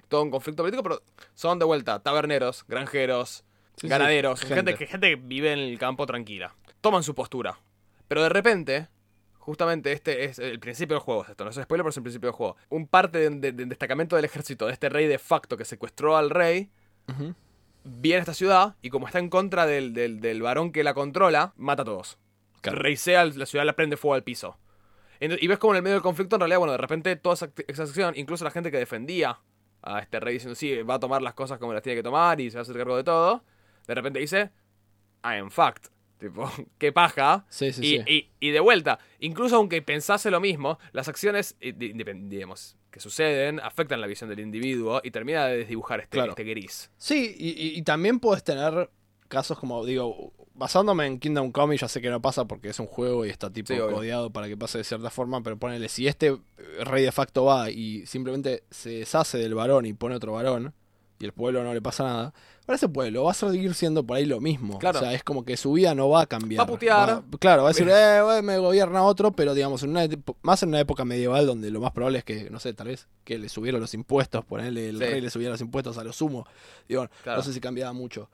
[0.08, 1.02] todo un conflicto político, pero
[1.34, 3.44] son de vuelta taberneros, granjeros,
[3.76, 4.54] Sí, sí, ganaderos, gente.
[4.56, 4.74] gente.
[4.74, 6.54] que, gente que vive en el campo tranquila.
[6.82, 7.58] Toman su postura.
[8.08, 8.88] Pero de repente,
[9.38, 12.02] justamente este es el principio del juego, esto no es un spoiler, pero es el
[12.02, 12.56] principio del juego.
[12.68, 16.16] Un parte de- de- del destacamento del ejército de este rey de facto que secuestró
[16.16, 16.70] al rey.
[17.84, 20.94] Viene a esta ciudad y como está en contra del, del, del varón que la
[20.94, 22.18] controla, mata a todos.
[22.60, 22.78] Claro.
[22.80, 24.58] Reisea la ciudad, la prende fuego al piso.
[25.20, 27.50] Y ves como en el medio del conflicto, en realidad, bueno, de repente toda esa,
[27.68, 29.38] esa acción, incluso la gente que defendía
[29.82, 32.40] a este rey diciendo, sí, va a tomar las cosas como las tiene que tomar
[32.40, 33.44] y se va a hacer cargo de todo,
[33.86, 34.50] de repente dice,
[35.22, 35.90] I am fucked.
[36.18, 37.44] Tipo, qué paja.
[37.50, 38.04] Sí, sí, y, sí.
[38.06, 43.60] y- y de vuelta, incluso aunque pensase lo mismo, las acciones, eh, digamos, que suceden
[43.60, 46.30] afectan la visión del individuo y termina de desdibujar este, Claro.
[46.30, 46.90] este gris.
[46.96, 48.90] Sí, y, y- y también puedes tener
[49.28, 52.78] casos como, digo, basándome en Kingdom Come, y ya sé que no pasa porque es
[52.80, 55.88] un juego y está tipo Sí, codeado para que pase de cierta forma, pero ponele,
[55.88, 56.36] si este
[56.80, 60.74] rey de facto va y simplemente se deshace del varón y pone otro varón,
[61.20, 62.34] y el pueblo no le pasa nada,
[62.66, 64.78] para ese pueblo va a seguir siendo por ahí lo mismo.
[64.78, 64.98] Claro.
[64.98, 66.60] O sea, es como que su vida no va a cambiar.
[66.60, 67.08] Va a putear.
[67.10, 70.62] Va- claro, va a decir, eh, me gobierna otro, pero digamos, en una, ep- más
[70.62, 73.38] en una época medieval donde lo más probable es que, no sé, tal vez que
[73.38, 75.04] le subieron los impuestos, ponerle el Sí.
[75.04, 76.46] rey le subiera los impuestos a lo sumo.
[76.88, 77.38] Digo, Claro.
[77.38, 78.28] no sé si cambiaba mucho.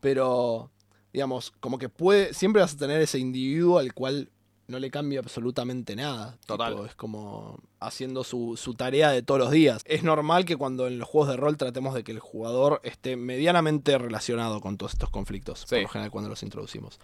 [0.00, 0.70] Pero,
[1.12, 2.34] digamos, como que puede.
[2.34, 4.30] Siempre vas a tener ese individuo al cual
[4.72, 6.36] no le cambia absolutamente nada.
[6.46, 6.72] Total.
[6.72, 9.82] Tipo, es como haciendo su, su tarea de todos los días.
[9.84, 13.16] Es normal que cuando en los juegos de rol tratemos de que el jugador esté
[13.16, 15.60] medianamente relacionado con todos estos conflictos.
[15.60, 15.76] Sí.
[15.76, 16.98] Por lo general cuando los introducimos.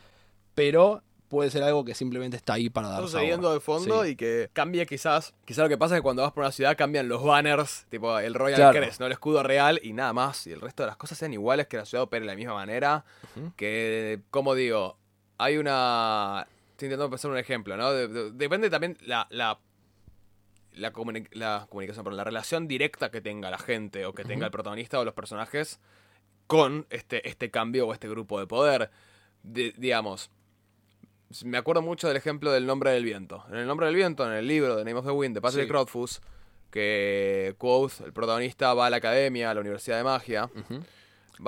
[0.55, 4.11] Pero puede ser algo que simplemente está ahí para dar sucediendo de fondo Sí.
[4.13, 5.35] y que cambia quizás.
[5.45, 8.19] Quizás lo que pasa es que cuando vas por una ciudad cambian los banners, tipo
[8.19, 8.79] el Royal Claro.
[8.81, 10.47] Crest, no el escudo real y nada más.
[10.47, 12.55] Y el resto de las cosas sean iguales, que la ciudad opere de la misma
[12.55, 13.05] manera.
[13.57, 14.97] Que, como digo,
[15.37, 16.47] hay una.
[16.79, 17.93] Estoy intentando pensar un ejemplo, ¿no?
[17.93, 19.27] De- de- depende también la.
[19.31, 19.59] la
[20.75, 24.45] la, comuni- la comunicación, perdón, la relación directa que tenga la gente o que tenga
[24.47, 25.81] el protagonista o los personajes
[26.47, 28.91] con este, este cambio o este grupo de poder.
[29.43, 30.31] De- digamos,
[31.45, 33.45] me acuerdo mucho del ejemplo del Nombre del Viento.
[33.49, 35.67] En el Nombre del Viento, en el libro de Name of the Wind de Patrick
[35.67, 35.73] Sí.
[35.73, 36.21] Rothfuss,
[36.71, 40.49] que Quoth, el protagonista, va a la academia, a la Universidad de Magia.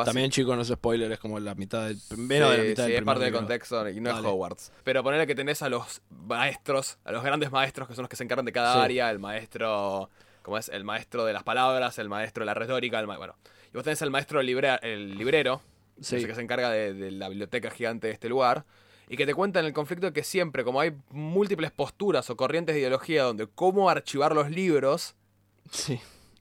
[0.04, 1.98] También, chicos, no es spoiler, es como la mitad del.
[2.16, 4.20] Menos de la Sí, mitad sí, del es parte del contexto y no Dale.
[4.20, 4.72] es Hogwarts.
[4.84, 8.16] Pero ponerle que tenés a los maestros, a los grandes maestros que son los que
[8.16, 8.78] se encargan de cada Sí.
[8.80, 10.10] área, el maestro,
[10.42, 10.68] como es?
[10.68, 13.34] El maestro de las palabras, el maestro de la retórica, el ma- bueno.
[13.72, 15.60] Y vos tenés el maestro libre- el librero,
[16.00, 16.16] Sí.
[16.16, 18.64] ese que se encarga de, de la biblioteca gigante de este lugar,
[19.08, 22.80] y que te cuentan el conflicto que siempre, como hay múltiples posturas o corrientes de
[22.80, 25.14] ideología donde cómo archivar los libros,
[25.70, 26.00] Sí.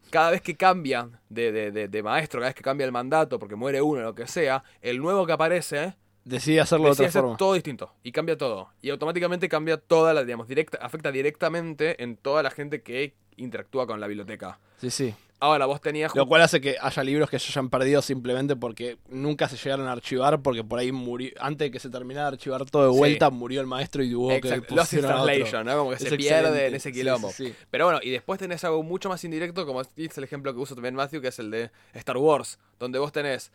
[0.10, 3.39] Cada vez que cambian de, de- de- de maestro, cada vez que cambia el mandato,
[3.39, 5.95] porque muere uno lo que sea, el nuevo que aparece
[6.26, 7.38] Decidí hacerlo de decide otra hacer forma.
[7.38, 8.69] todo distinto y cambia todo.
[8.82, 13.88] Y automáticamente cambia toda la, digamos, directa, afecta directamente en toda la gente que interactúa
[13.88, 14.60] con la biblioteca.
[14.78, 15.15] Sí, sí.
[15.41, 16.13] Ahora, vos tenías...
[16.15, 19.88] Lo cual hace que haya libros que se hayan perdido simplemente porque nunca se llegaron
[19.88, 21.32] a archivar, porque por ahí murió.
[21.39, 22.97] Antes de que se terminara de archivar todo de Sí.
[22.97, 24.99] vuelta, murió el maestro y tuvo Exacto, que otro.
[25.02, 25.78] Translation, ¿no?
[25.78, 27.32] Como que Es se pierde en ese quilombo.
[27.32, 27.56] sí, sí.
[27.71, 30.75] Pero bueno, y después tenés algo mucho más indirecto, como es el ejemplo que uso
[30.75, 33.54] también Matthew, que es el de Star Wars, donde vos tenés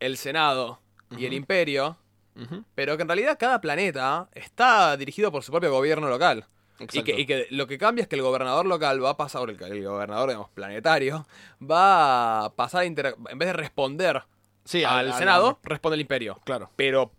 [0.00, 0.80] el Senado
[1.16, 1.32] y el.
[1.32, 1.96] Imperio,
[2.74, 6.46] pero que en realidad cada planeta está dirigido por su propio gobierno local.
[6.92, 9.48] Y que, y que lo que cambia es que el gobernador local va a pasar,
[9.50, 11.26] el, el gobernador, digamos, planetario,
[11.62, 13.08] va a pasar a en vez
[13.48, 14.22] de responder
[14.64, 16.38] Sí, al, Senado, responde el imperio.
[16.44, 16.70] Claro.
[16.76, 17.10] Pero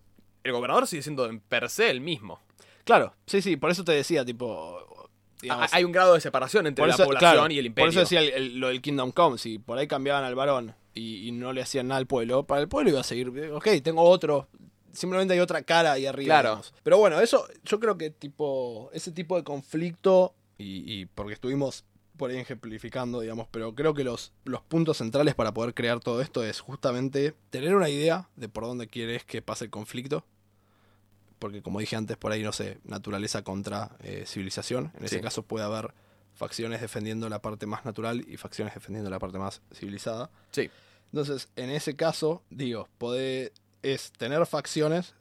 [0.43, 2.39] el gobernador sigue siendo en per se el mismo.
[2.83, 5.09] Claro, sí, sí, por eso te decía, tipo.
[5.41, 7.87] digamos, Hay un grado de separación entre la población claro, y el imperio.
[7.87, 9.37] Por eso decía el- el- lo del Kingdom Come.
[9.37, 12.61] Si por ahí cambiaban al varón y, y no le hacían nada al pueblo, para
[12.61, 13.29] el pueblo iba a seguir.
[13.53, 14.47] Ok, tengo otro.
[14.93, 16.35] Simplemente hay otra cara ahí arriba.
[16.35, 16.49] Claro.
[16.49, 16.73] digamos.
[16.83, 21.85] Pero bueno, eso yo creo que tipo ese tipo de conflicto, y, y porque estuvimos
[22.17, 26.21] por ahí ejemplificando, digamos, pero creo que los, los puntos centrales para poder crear todo
[26.21, 30.23] esto es justamente tener una idea de por dónde quieres que pase el conflicto.
[31.39, 34.91] Porque como dije antes, por ahí, no sé, naturaleza contra eh, civilización.
[34.99, 35.95] En ese caso puede haber
[36.35, 40.29] facciones defendiendo la parte más natural y facciones defendiendo la parte más civilizada.
[40.51, 40.69] Sí.
[41.11, 45.15] Entonces, en ese caso, digo, poder, es tener facciones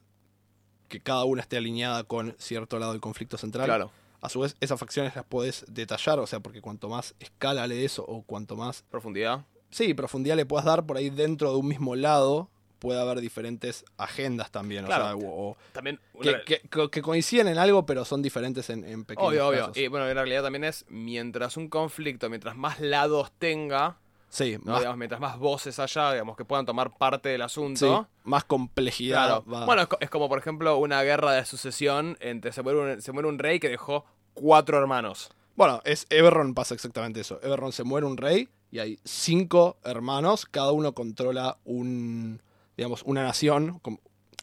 [0.87, 3.65] que cada una esté alineada con cierto lado del conflicto central.
[3.65, 3.91] Claro.
[4.21, 7.85] A su vez, esas facciones las podés detallar, o sea, porque cuanto más escala le
[7.85, 9.45] eso o cuanto más, Profundidad.
[9.71, 13.85] sí, profundidad le puedas dar por ahí dentro de un mismo lado, puede haber diferentes
[13.97, 15.17] agendas también, Claro.
[15.17, 15.99] o sea, o- También.
[16.21, 19.47] que, una- que- que- que coinciden en algo, pero son diferentes en, en pequeños obvio,
[19.47, 19.71] obvio.
[19.75, 23.97] Y bueno, en realidad también es mientras un conflicto, mientras más lados tenga,
[24.31, 24.71] sí, ¿no?
[24.71, 28.07] más, Digamos, mientras más voces haya, digamos, que puedan tomar parte del sí, asunto.
[28.23, 29.25] más complejidad.
[29.27, 29.45] Claro.
[29.45, 32.79] va- Bueno, es, co- es como por ejemplo una guerra de sucesión entre se muere
[32.95, 35.29] un, se muere un rey que dejó cuatro hermanos.
[35.55, 37.39] Bueno, es Eberron pasa exactamente eso.
[37.43, 42.41] Eberron se muere un rey y hay cinco hermanos, cada uno controla un,
[42.77, 43.79] digamos, una nación,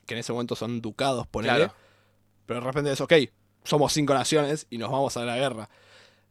[0.07, 1.57] que en ese momento son ducados, ponele.
[1.57, 1.75] Claro.
[2.47, 3.13] Pero de repente es, ok,
[3.65, 5.69] somos cinco naciones y nos vamos a la guerra.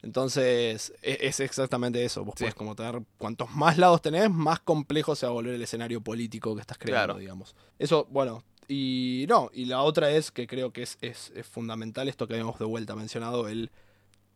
[0.04, 2.24] Entonces, e- es, exactamente eso.
[2.24, 2.44] Vos Sí.
[2.46, 6.02] podés como tener, cuantos más lados tenés, más complejo se va a volver el escenario
[6.02, 7.20] político que estás creando, Claro.
[7.20, 7.56] digamos.
[7.80, 12.08] Eso, bueno, y no, y la otra es que creo que es, es- es fundamental
[12.10, 13.72] esto que habíamos de vuelta mencionado, el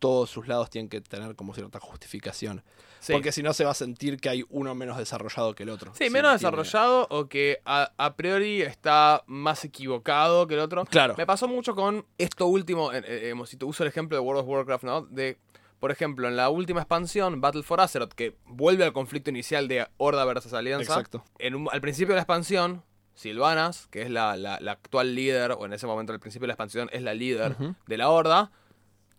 [0.01, 2.63] todos sus lados tienen que tener como cierta justificación.
[2.99, 3.13] Sí.
[3.13, 5.93] Porque si no se va a sentir que hay uno menos desarrollado que el otro.
[5.95, 10.85] Sí, Si menos desarrollado o que a, a priori está más equivocado que el otro.
[10.85, 11.13] Claro.
[11.17, 14.21] Me pasó mucho con esto último, eh, eh, eh, si te uso el ejemplo de
[14.21, 15.01] World of Warcraft, ¿no?
[15.03, 15.37] De,
[15.79, 19.87] por ejemplo, en la última expansión, Battle for Azeroth, que vuelve al conflicto inicial de
[19.97, 20.93] Horda versus Alianza.
[20.93, 21.23] Exacto.
[21.39, 22.83] En un- al principio de la expansión,
[23.15, 26.47] Silvanas, que es la, la- la actual líder, o en ese momento al principio de
[26.47, 27.55] la expansión es la líder
[27.87, 28.51] de la Horda,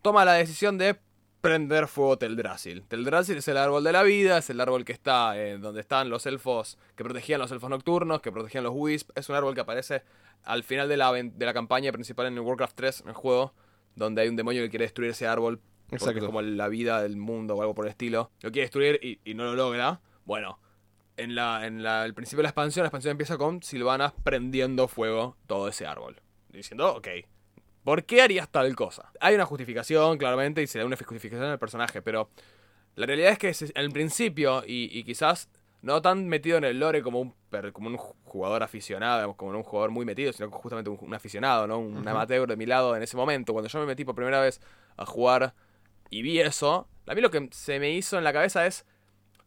[0.03, 0.97] toma la decisión de
[1.41, 2.85] prender fuego Teldrassil.
[2.87, 6.09] Teldrassil es el árbol de la vida, es el árbol que está eh, donde están
[6.11, 9.11] los elfos que protegían los elfos nocturnos, que protegían los Wisp.
[9.17, 10.03] Es un árbol que aparece
[10.45, 13.55] al final de la, de la campaña principal en el Warcraft 3, en el juego,
[13.97, 15.61] donde hay un demonio que quiere destruir ese árbol.
[15.91, 16.21] Exacto.
[16.21, 18.31] es como la vida del mundo o algo por el estilo.
[18.41, 20.01] Lo quiere destruir y, y no lo logra.
[20.25, 20.59] Bueno,
[21.17, 24.87] en, la, en la- el principio de la expansión, la expansión empieza con Silvanas prendiendo
[24.89, 26.21] fuego todo ese árbol.
[26.51, 27.09] Diciendo, ok,
[27.85, 29.11] ¿por qué harías tal cosa?
[29.21, 32.31] Hay una justificación, claramente, y se da una justificación al personaje, pero
[32.97, 35.49] la realidad es que al principio, y, y quizás
[35.81, 39.63] no tan metido en el lore como un, per- como un jugador aficionado, como un
[39.65, 41.79] jugador muy metido, sino justamente un, un aficionado, ¿no?
[41.79, 42.09] Un Ujú.
[42.09, 43.53] amateur de mi lado en ese momento.
[43.53, 44.61] Cuando yo me metí por primera vez
[44.97, 45.55] a jugar
[46.11, 48.87] y vi eso, a mí lo que se me hizo en la cabeza es,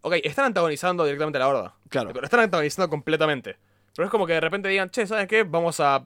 [0.02, 1.76] ok, están antagonizando directamente a la horda.
[1.88, 2.12] Claro.
[2.12, 3.56] Pero están antagonizando completamente.
[3.96, 5.44] Pero es como que de repente digan, che, ¿sabes qué?
[5.44, 6.06] Vamos a,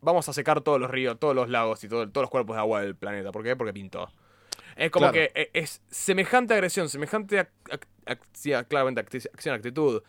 [0.00, 2.60] vamos a secar todos los ríos, todos los lagos y todo- todos los cuerpos de
[2.60, 3.32] agua del planeta.
[3.32, 3.56] ¿Por qué?
[3.56, 4.10] Porque pintó.
[4.76, 5.14] Es como Claro.
[5.14, 10.02] que e- es semejante agresión, semejante ac- ac- ac- sí, claramente acción, actitud,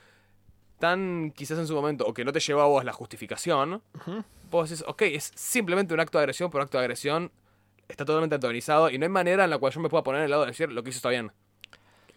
[0.79, 4.23] tan quizás en su momento, o que no te llevó a vos la justificación, Ujú.
[4.49, 7.31] vos decís, ok, es simplemente un acto de agresión, por acto de agresión
[7.87, 10.25] está totalmente antagonizado y no hay manera en la cual yo me pueda poner en
[10.25, 11.31] el lado de decir lo que hizo está bien.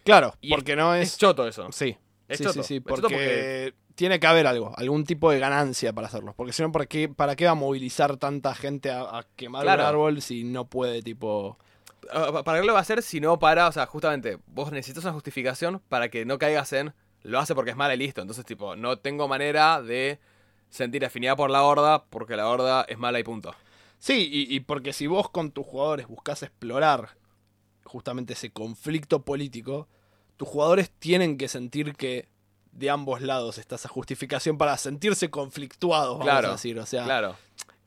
[0.05, 1.17] Claro, Y porque no Es es...
[1.17, 1.71] choto eso.
[1.71, 1.97] Sí.
[2.27, 2.61] Es sí, choto.
[2.61, 6.33] sí, sí, Es choto porque tiene que haber algo, algún tipo de ganancia para hacerlo.
[6.35, 9.63] Porque si no, ¿para qué, ¿para qué va a movilizar tanta gente a, a quemar
[9.63, 9.83] Claro.
[9.83, 11.57] un árbol si no puede, tipo.
[12.11, 14.71] Ah, pa- ¿Para qué lo va a hacer si no para, o sea, justamente, vos
[14.71, 18.21] necesitas una justificación para que no caigas en, lo hace porque es mala y listo.
[18.21, 20.19] Entonces, tipo, no tengo manera de
[20.69, 23.53] sentir afinidad por la horda porque la horda es mala y punto.
[23.99, 27.09] Sí, y, y porque si vos con tus jugadores buscas explorar
[27.85, 29.87] justamente ese conflicto político,
[30.35, 32.27] tus jugadores tienen que sentir que
[32.73, 36.77] de ambos lados está esa justificación para sentirse conflictuados, vamos Claro, a decir.
[36.79, 37.35] O sea, Claro.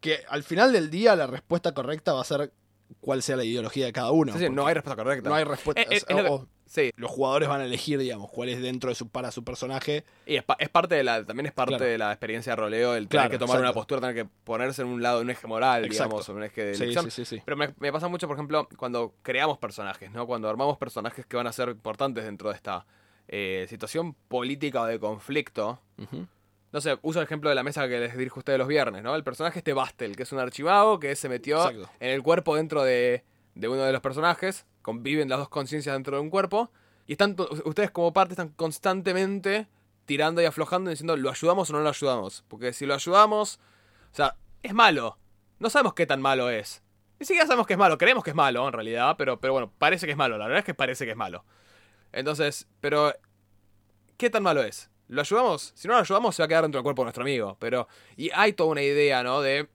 [0.00, 2.52] que al final del día la respuesta correcta va a ser
[3.00, 4.32] cuál sea la ideología de cada uno.
[4.32, 5.28] Sí, sí, no hay respuesta correcta.
[5.28, 5.82] no hay respuesta.
[5.82, 8.96] Eh, eh, lo que- Sí, los jugadores van a elegir, digamos, cuál es dentro de
[8.96, 10.04] su para su personaje.
[10.26, 11.84] y es, pa- es parte de la, también es parte Claro.
[11.84, 14.82] de la experiencia de roleo, el tener Claro, que tomar una postura, tener que ponerse
[14.82, 16.04] en un lado, en un eje moral, Exacto.
[16.16, 17.04] digamos, en un eje de Sí, elección.
[17.10, 17.42] sí, sí, sí.
[17.44, 20.26] Pero me, me pasa mucho, por ejemplo, cuando creamos personajes, ¿no?
[20.26, 22.84] Cuando armamos personajes que van a ser importantes dentro de esta
[23.28, 25.80] eh, situación política o de conflicto.
[26.72, 29.02] No sé, uso el ejemplo de la mesa que les dirijo a ustedes los viernes,
[29.02, 29.14] ¿no?
[29.14, 31.90] El personaje este Bastel, que es un archivado que se metió Exacto.
[32.00, 34.66] en el cuerpo dentro de, de uno de los personajes.
[34.82, 36.70] Conviven las dos conciencias dentro de un cuerpo.
[37.06, 39.68] Y están ustedes como parte están constantemente
[40.06, 42.44] tirando y aflojando y diciendo, ¿lo ayudamos o no lo ayudamos?
[42.48, 43.60] Porque si lo ayudamos,
[44.12, 45.18] o sea, es malo.
[45.58, 46.82] No sabemos qué tan malo es.
[47.18, 47.96] Ni siquiera sabemos que es malo.
[47.96, 50.36] Creemos que es malo, en realidad, pero, pero bueno, parece que es malo.
[50.36, 51.44] La verdad es que parece que es malo.
[52.12, 53.12] Entonces, pero
[54.16, 54.90] ¿qué tan malo es?
[55.08, 55.72] ¿Lo ayudamos?
[55.74, 57.56] Si no lo ayudamos, se va a quedar dentro del cuerpo de nuestro amigo.
[57.60, 57.88] Pero.
[58.16, 59.40] Y hay toda una idea, ¿no?
[59.40, 59.68] De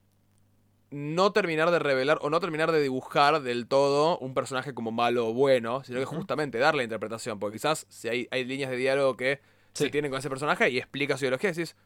[0.89, 5.29] no terminar de revelar o no terminar de dibujar del todo un personaje como malo
[5.29, 7.39] o bueno, sino que justamente darle interpretación.
[7.39, 9.39] Porque quizás si hay, hay líneas de diálogo que
[9.73, 11.77] se tienen con ese personaje y explica su ideología, decís,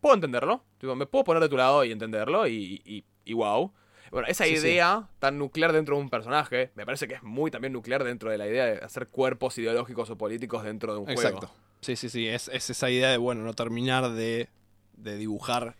[0.00, 0.62] puedo entenderlo.
[0.78, 3.72] Tipo, me puedo poner de tu lado y entenderlo y, y, y wow.
[4.10, 4.68] Bueno, esa Sí, sí.
[4.68, 8.30] idea tan nuclear dentro de un personaje, me parece que es muy también nuclear dentro
[8.30, 11.38] de la idea de hacer cuerpos ideológicos o políticos dentro de un Exacto.
[11.48, 11.54] juego.
[11.80, 12.26] Sí, sí, sí.
[12.28, 14.48] Es, es esa idea de, bueno, no terminar de,
[14.96, 15.76] de dibujar.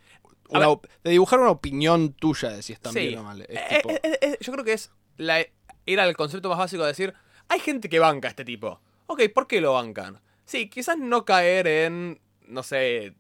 [0.48, 0.78] Una ver.
[1.02, 3.00] de dibujar una opinión tuya de si están Sí.
[3.08, 3.40] bien o mal.
[3.42, 5.44] Es Eh, tipo- eh, eh, yo creo que es la,
[5.86, 7.14] era el concepto más básico de decir,
[7.48, 8.80] hay gente que banca a este tipo.
[9.06, 10.20] Ok, ¿por qué lo bancan?
[10.44, 13.14] Sí, quizás no caer en, no sé,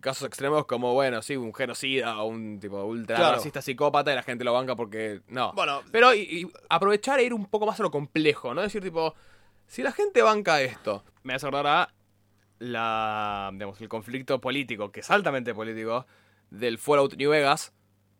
[0.00, 3.36] casos extremos como, bueno, sí, un genocida o un tipo ultra Claro.
[3.36, 5.52] racista psicópata y la gente lo banca porque no.
[5.54, 8.62] Bueno, Pero y- y aprovechar e ir un poco más a lo complejo, ¿no?
[8.62, 9.14] Decir, tipo,
[9.66, 11.94] si la gente banca esto, me hace acordar a
[12.58, 16.06] la, digamos, el conflicto político, que es altamente político,
[16.50, 17.72] del Fallout New Vegas,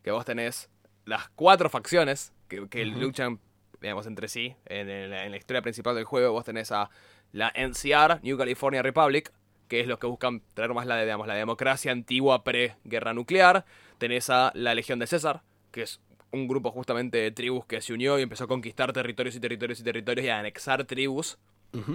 [0.03, 0.69] que vos tenés
[1.05, 3.39] las cuatro facciones que, que luchan,
[3.79, 4.55] digamos, entre sí.
[4.65, 6.89] En la historia principal del juego vos tenés a
[7.31, 9.31] la NCR, New California Republic,
[9.67, 13.65] que es los que buscan traer más la, digamos, la democracia antigua pre-guerra nuclear.
[13.97, 15.99] Tenés a la Legión de César, que es
[16.31, 19.79] un grupo justamente de tribus que se unió y empezó a conquistar territorios y territorios
[19.79, 21.37] y territorios y a anexar tribus.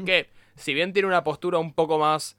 [0.05, 2.37] Que, si bien tiene una postura un poco más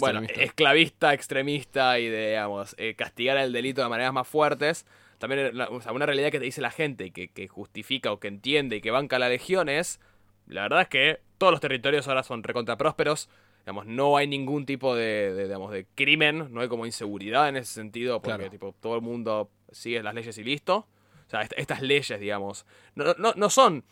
[0.00, 4.86] bueno, esclavista, extremista y de, digamos, eh, castigar el delito de maneras más fuertes,
[5.18, 8.20] también la- o sea, una realidad que te dice la gente, que, que justifica o
[8.20, 10.00] que entiende y que banca la legión es,
[10.46, 13.28] la verdad es que todos los territorios ahora son recontra prósperos,
[13.64, 17.56] digamos, no hay ningún tipo de, de, digamos, de crimen, no hay como inseguridad en
[17.56, 18.50] ese sentido, porque Claro.
[18.50, 20.86] tipo, todo el mundo sigue las leyes y listo.
[21.26, 23.82] O sea, est- estas leyes, digamos, no, no, no son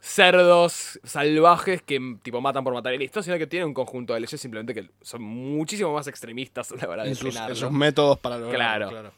[0.00, 4.20] cerdos salvajes que tipo matan por matar y listo, sino que tienen un conjunto de
[4.20, 7.54] leyes simplemente que son muchísimo más extremistas la de en sus, en frenarlo.
[7.56, 8.90] sus métodos para lograrlo.
[8.90, 9.12] Claro.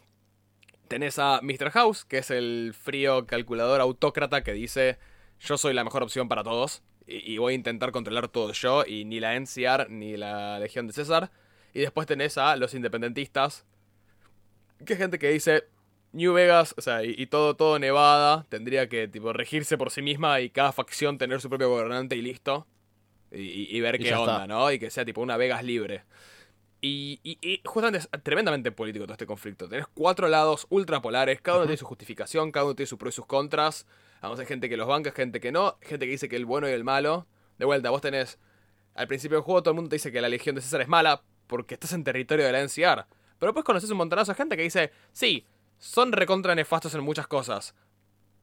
[0.87, 1.69] Tenés a Mr.
[1.71, 4.97] House, que es el frío calculador autócrata que dice
[5.39, 8.83] yo soy la mejor opción para todos y, y voy a intentar controlar todo yo
[8.85, 11.31] y ni la NCR ni la Legión de César.
[11.73, 13.65] Y después tenés a los independentistas,
[14.85, 15.63] que es gente que dice
[16.11, 20.01] New Vegas, o sea, y, y todo, todo Nevada tendría que tipo regirse por sí
[20.01, 22.67] misma y cada facción tener su propio gobernante y listo.
[23.33, 24.47] Y, ver qué onda, está.
[24.47, 24.69] ¿no?
[24.73, 26.03] Y que sea tipo una Vegas libre.
[26.81, 29.69] Y, y- y justamente es tremendamente político todo este conflicto.
[29.69, 33.15] Tenés cuatro lados ultrapolares, cada uno tiene su justificación, cada uno tiene sus pros y
[33.15, 33.85] sus contras.
[34.21, 36.69] Vamos, hay gente que los banca, gente que no, gente que dice que el bueno
[36.69, 37.27] y el malo.
[37.57, 38.39] De vuelta, vos tenés.
[38.93, 40.87] Al principio del juego todo el mundo te dice que la Legión de César es
[40.87, 43.07] mala porque estás en territorio de la NCR.
[43.39, 45.45] Pero después conoces un montonazo de gente que dice, sí,
[45.79, 47.73] son recontra nefastos en muchas cosas.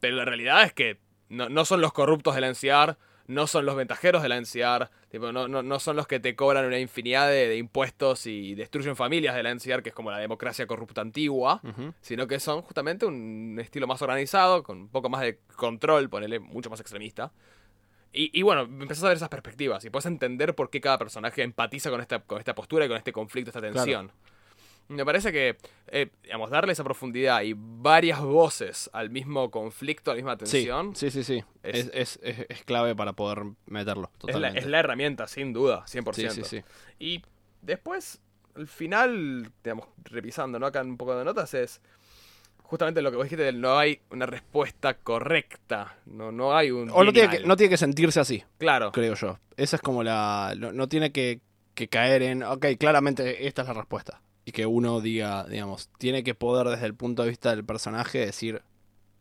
[0.00, 3.66] Pero la realidad es que no, no son los corruptos de la NCR, no son
[3.66, 6.78] los ventajeros de la NCR, tipo, no, no, no son los que te cobran una
[6.78, 10.66] infinidad de, de impuestos y destruyen familias de la NCR, que es como la democracia
[10.66, 11.60] corrupta antigua,
[12.00, 16.40] sino que son justamente un estilo más organizado, con un poco más de control, ponele
[16.40, 17.30] mucho más extremista.
[18.12, 21.42] Y, y bueno, empezás a ver esas perspectivas y puedes entender por qué cada personaje
[21.42, 24.10] empatiza con esta, con esta postura y con este conflicto, esta tensión.
[24.88, 25.56] Me parece que,
[25.88, 30.96] eh, digamos, darle esa profundidad y varias voces al mismo conflicto, a la misma tensión,
[30.96, 31.44] sí, sí, sí.
[31.62, 34.04] Es- Es, es, es- es clave para poder meterlo.
[34.04, 34.58] es, la, Totalmente.
[34.60, 36.14] es la herramienta, sin duda, 100%.
[36.14, 36.64] Sí, sí, sí.
[36.98, 37.22] Y
[37.60, 38.20] después,
[38.54, 40.66] al final, digamos, revisando, ¿no?
[40.66, 41.82] Acá un poco de notas es
[42.62, 46.90] justamente lo que vos dijiste, del no hay una respuesta correcta, no, no hay un...
[46.92, 49.38] O tiene, que, no tiene que sentirse así, Claro, creo yo.
[49.56, 50.54] Esa es como la...
[50.56, 51.40] No, no tiene que,
[51.74, 54.20] que caer en, ok, claramente esta es la respuesta.
[54.48, 58.20] Y que uno diga, digamos, tiene que poder desde el punto de vista del personaje
[58.20, 58.62] decir,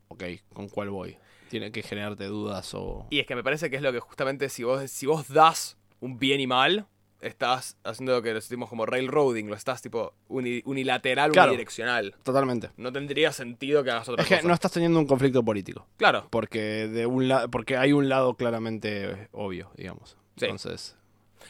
[0.07, 0.23] ok,
[0.53, 1.17] ¿con cuál voy?
[1.49, 3.07] Tiene que generarte dudas o...
[3.09, 5.77] y es que me parece que es lo que justamente si vos, si vos das
[5.99, 6.85] un bien y mal,
[7.19, 11.49] estás haciendo lo que decimos como railroading, lo estás tipo uni- unilateral, Claro.
[11.51, 12.15] unidireccional.
[12.23, 12.69] Totalmente.
[12.77, 14.47] No tendría sentido que hagas otra Es que cosa.
[14.47, 15.87] no estás teniendo un conflicto político.
[15.97, 20.15] Claro, Porque de un lado, porque hay un lado claramente obvio, digamos.
[20.37, 20.45] Sí.
[20.45, 20.95] Entonces,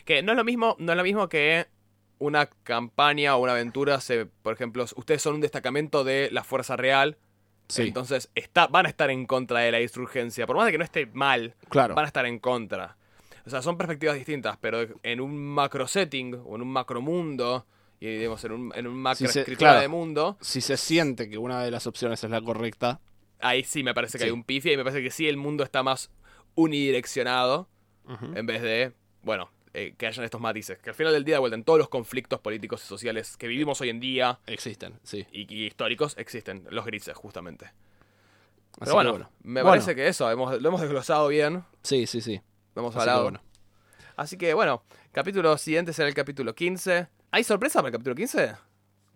[0.03, 1.67] que no es lo mismo, no es lo mismo que
[2.19, 6.75] una campaña o una aventura se, por ejemplo, ustedes son un destacamento de la Fuerza
[6.75, 7.17] Real,
[7.67, 10.77] sí, entonces está, van a estar en contra de la insurgencia, por más de que
[10.77, 11.93] no esté mal, claro.
[11.95, 12.97] van a estar en contra.
[13.45, 17.65] O sea, son perspectivas distintas, pero en un macro setting o en un macro mundo,
[17.99, 19.81] y digamos en un, en un macro se- escritura claro.
[19.81, 22.99] de mundo, Si se siente que una de las opciones es la correcta,
[23.39, 24.25] ahí sí me parece que Sí.
[24.25, 26.09] hay un pifia y me parece que sí el mundo está más
[26.55, 27.69] unidireccionado
[28.35, 28.93] en vez de,
[29.23, 30.77] bueno, eh, que hayan estos matices.
[30.79, 33.47] Que al final del día, de vuelta, en todos los conflictos políticos y sociales que
[33.47, 35.25] vivimos hoy en día existen, sí.
[35.31, 37.71] y, y históricos, existen los grises, justamente.
[38.79, 42.39] Pero bueno, me Bueno, parece que eso, hemos, lo hemos desglosado bien, Sí, sí, sí.
[42.75, 43.23] lo hemos Así hablado.
[43.23, 43.41] bueno.
[44.15, 47.07] Así que bueno, capítulo siguiente será el capítulo 15.
[47.31, 48.55] ¿Hay sorpresa para el capítulo 15?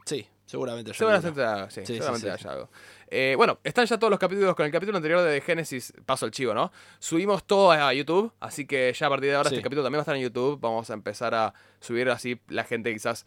[0.06, 0.94] Sí, seguramente yo.
[0.98, 2.70] Seguramente, haya- sí, seguramente sí, haya algo.
[3.14, 6.32] Eh, bueno, están ya todos los capítulos con el capítulo anterior de Génesis, paso el
[6.32, 6.72] chivo, ¿no?
[7.00, 10.02] Subimos todo a YouTube, así que ya a partir de ahora este capítulo también va
[10.02, 10.60] a estar en YouTube.
[10.62, 13.26] Vamos a empezar a subir así la gente quizás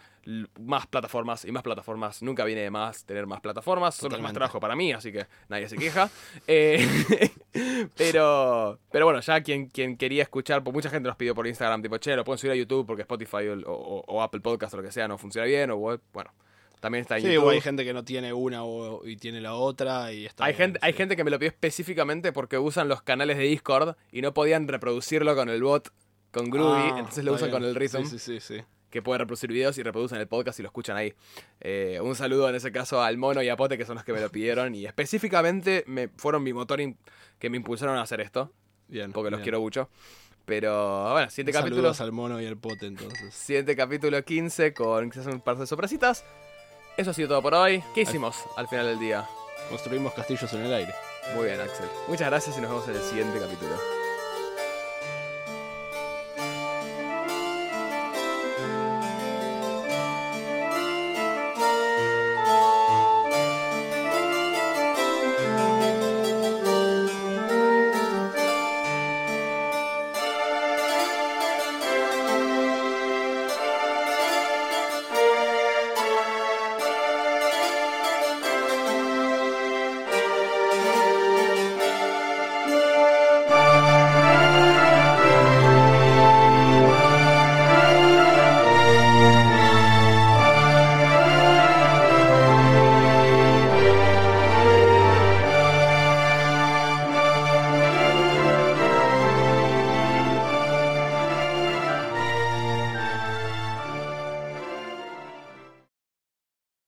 [0.59, 2.23] más plataformas y más plataformas.
[2.23, 4.39] Nunca viene de más tener más plataformas, solo es más Totalmente.
[4.39, 6.09] trabajo para mí, así que nadie se queja.
[6.47, 6.87] Eh,
[7.97, 11.83] pero, pero bueno, ya quien, quien quería escuchar, pues mucha gente nos pidió por Instagram,
[11.83, 14.79] tipo, che, lo pueden subir a YouTube porque Spotify o, o- o Apple Podcast o
[14.79, 16.31] lo que sea no funciona bien, o web, bueno.
[16.85, 17.47] También está en Sí, YouTube.
[17.47, 20.53] o hay gente que no tiene una o- y tiene la otra y está Hay
[20.53, 20.99] bien, gente, hay sí.
[20.99, 24.69] gente que me lo pidió específicamente porque usan los canales de Discord y no podían
[24.69, 25.89] reproducirlo con el bot,
[26.31, 27.71] con Groovy, Ah, entonces lo usan con bien.
[27.71, 28.57] el Rhythm, Sí, sí, sí.
[28.59, 28.65] sí.
[28.91, 31.15] que puede reproducir videos y reproducen el podcast y lo escuchan ahí.
[31.63, 34.13] Eh, un saludo en ese caso al Mono y a Pote, que son los que
[34.13, 36.79] me lo pidieron y específicamente me fueron mi motor
[37.39, 38.53] que me impulsaron a hacer esto,
[38.89, 39.11] Bien.
[39.13, 39.45] porque los bien.
[39.45, 39.89] quiero mucho.
[40.45, 43.33] Pero bueno, siguiente Un capítulo, Saludos al mono y al pote entonces.
[43.35, 46.23] siguiente capítulo 15 con quizás un par de sorpresitas.
[46.97, 47.83] Eso ha sido todo por hoy.
[47.93, 49.29] ¿Qué hicimos al final del día?
[49.69, 50.95] Construimos castillos en el aire.
[51.35, 51.89] Muy bien, Axel.
[52.07, 54.04] Muchas gracias y nos vemos en el siguiente capítulo.